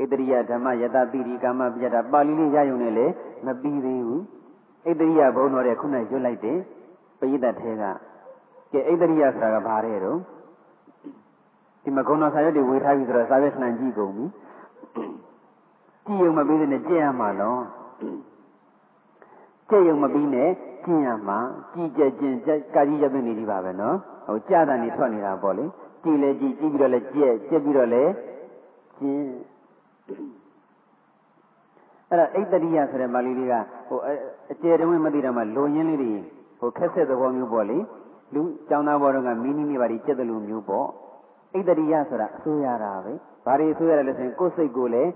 [0.00, 3.06] ဣတရိယဓမ္မယတပိရိကာမပြတာပါဠိလေးရယုံနဲ့လေ
[3.46, 4.22] မပြီးသေးဘူး
[4.86, 6.58] ဣတရိယဘုန်းတော်တဲ့ခုနရွတ်လိုက်တယ်
[7.20, 7.84] ပရိသတ်ထဲက
[8.72, 10.18] ကဲဣတရိယဆိုတာကဘာလဲတော့
[11.82, 14.24] ဒီမကုံတော်ဆာရွက်တွေဝေထားပြီဆိုတော့စာရွက်နှံကြည့်ကုန်ပြီ
[16.06, 17.62] ကြည့်ရုံမပြီးတဲ့နဲ့ကြည့်ရမှာတော့
[19.68, 20.50] ကြည့်ရုံမပြီးနဲ့
[20.84, 21.38] ကျင့်ရမှာ
[21.74, 22.34] ကြည်ကြကျင်
[22.74, 25.64] ကာကြီးရပင်းနေဒီပါပဲနော်ဟိုကြာတာနေထွက်နေတာပေါ့လေ
[26.04, 28.02] ကြည်လေကြည်ကြည်ပြီးတော့လဲကြက်ကြက်ပြီးတော့လဲ
[28.98, 29.20] ကျင်
[32.08, 33.54] အဲ့ဒါအိတ္တရိယဆိုတဲ့ပါဠိလေးက
[33.88, 33.98] ဟို
[34.52, 36.12] အကျယ်တဝင်းမသိတော့မှလိုရင်းလေးတွေ
[36.60, 37.78] ဟိုခက်ဆက်သဘောမျိုးပေါ့လေ
[38.34, 40.88] လူကျောင်းသားဘောတော့ကမီနီမီပါတီကျက်တယ်လို့မျိုးပေါ့
[41.54, 43.12] ဣတ္တရိယဆိုတာအစိုးရတာပဲ
[43.44, 45.10] ဘာတွေအစိုးရတယ်လဲဆိုရင်ကိုယ်စိတ်ကိုလည်း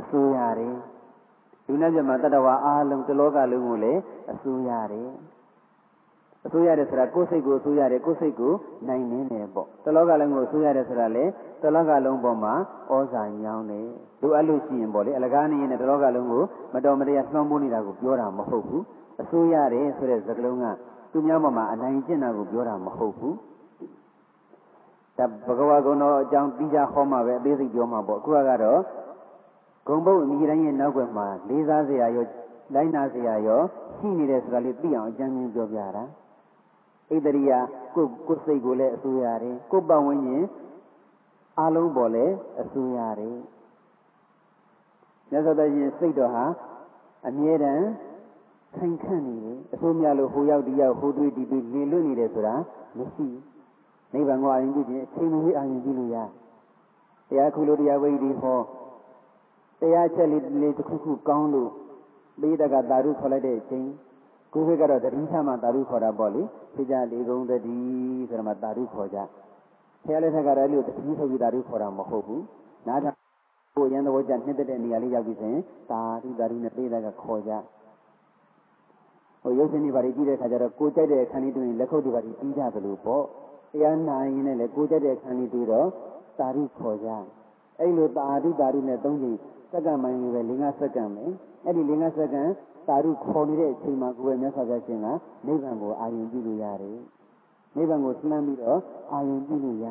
[0.00, 0.74] အစိုးရတယ်
[1.66, 4.00] လူနဲ့ပြမှာတတဝါအားလုံးတလောကလုံးကိုလည်း
[4.32, 5.10] အစိုးရတယ်
[6.46, 8.52] အစိုးရတယ်ဆိုတာကိုယ်စိတ်ကိုအစိုးရတယ်ကိုယ်စိတ်ကို
[8.88, 11.24] နိုင်နေတယ်ပေါ့တလောကလုံးကိုအစိုးရတယ်ဆိုတာလေ
[11.62, 12.54] တလောကလုံးပေါ်မှာ
[12.92, 13.88] ဩဇာညောင်းတယ်
[14.22, 16.42] လိုအပ်လို့ရှိရင်ပေါ့လေအလကားနေရင်တလောကလုံးကို
[16.74, 18.82] မတော်မတရားလွှမ်းမိုးနေတာကိုပြောတာမဟုတ်ဘူး
[19.22, 20.66] အစိုးရတယ်ဆိုတဲ့စကားလုံးက
[21.12, 23.34] သူများပေါ်မှာအနိုင်ကျင့်တာကိုပြောတာမဟုတ်ဘူး
[25.18, 28.80] ဒါဘဂဝါကုံတော်အကြောင်းပြီးကြဟောမှာပဲအသေးစိတ်ပြောမှာပေါ့အခုကတော့
[29.86, 32.26] ဂုံဘုတ်အမိတိုင်းရဲ့နောက်ွယ်မှာလေးစားစရာရော
[32.74, 33.60] လိုက်နာစရာရော
[33.96, 36.04] ရှိနေတယ်ဆိုတာလေးသိအောင်အကြမ်းချင်းပြောပြတာ
[37.10, 37.58] ဣတရိယာ
[37.94, 40.44] ကိုကိုစိတ်ကိုလည်းအစိုးရတယ်ကိုပတ်ဝန်းကျင်
[41.60, 43.38] အလုံးပေါ်လည်းအစိုးရတယ်
[45.30, 46.44] မြတ်စွာဘုရားစိတ်တော်ဟာ
[47.28, 47.86] အမြဲတမ်း
[48.76, 52.54] ခိုင်ခန့်နေတယ်အဆိုးများလို့ဟိုရောက်ဒီရောက်ဟိုတွေးဒီတွေးနေလွတ်နေတယ်ဆိုတာ
[52.98, 53.26] မရှိ
[54.12, 56.16] နိဗ္ဗာန်ကိုအာရုံပြုခြင်းအချိန်မွေးအာရုံပြုလို့ရ
[57.28, 58.60] တရားခုလိုတရားဝိဓိဟော
[59.80, 61.70] တရားချက်လေးလေးတစ်ခုခုကောင်းလို့
[62.40, 63.86] ပိဋကသာဓုခေါ်လိုက်တဲ့အချိန်
[64.52, 66.42] ကိုယ်ဘက်ကတော့တတိထမှသာဓုခေါ်တာပေါ့လေ
[66.74, 67.76] သိကြလေကုံတတိ
[68.28, 69.18] ဆိုတော့မှသာဓုခေါ်ကြ
[70.04, 72.42] ဆရာလက်ထက်ကတော့အဲ့လိုတတိထုတ်ပြီးသာဓုခေါ်တာမဟုတ်ဘူး
[72.88, 73.16] နားထောင်
[73.76, 77.52] ကိုရန်သဘောကျနှစ်သက်တဲ့နေရာလေးရောက်ပြီဆိုရင်သာဓုသာဓုနဲ့ပိဋကခေါ်ကြ
[79.42, 83.24] ဟိုရုပ်ရှင်တွေဘာတွေကြည့်တဲ့အခါကျတော့ကိုကြိုက်တဲ့အခန်းလေးတွေ့ရင်လက်ခုပ်တွေဘာတွေပြီးကြသလိုပေါ့
[83.72, 85.88] တရားနာရင်လည်းကိုကြိုက်တဲ့အခန်းလေးတွေ့တော့
[86.38, 87.08] သာဓုခေါ်ကြ
[87.78, 89.36] အဲ့လိုသာဓုသာဓုနဲ့သုံးချိန်
[89.72, 91.24] စက္ကန့်မှန်ကြီးပဲ၄၅စက္ကန့်ပဲ
[91.64, 92.50] အဲ့ဒီ၄၅စက္ကန့်
[92.88, 95.06] သာဓုခေါ်နေတဲ့အချိန်မှာကိုယ်ပဲမြတ်စွာဘုရားရှင်က
[95.46, 96.98] နိဗ္ဗာန်ကိုအာရုံပြုလို့ရတယ်
[97.76, 98.80] နိဗ္ဗာန်ကိုလှမ်းပြီးတော့
[99.12, 99.86] အာရုံပြုလို့ရ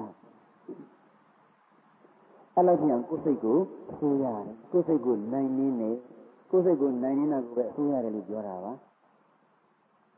[2.56, 3.58] အဲ့လိုပြန်ကိုယ်စိတ်ကို
[3.91, 5.91] အစိုးရတယ်ကိုယ်စိတ်ကိုနိုင်နေနေ
[6.52, 8.74] ကိုယ်စိတ်ကိုနိုင်နေတာကိုပဲအစိုးရတယ်လို့ပြောတာပါ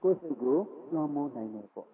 [0.03, 0.57] ကိုယ်စိတ်ကို
[0.93, 1.87] လွှမ်းမိုးနိုင်တယ်ပေါ့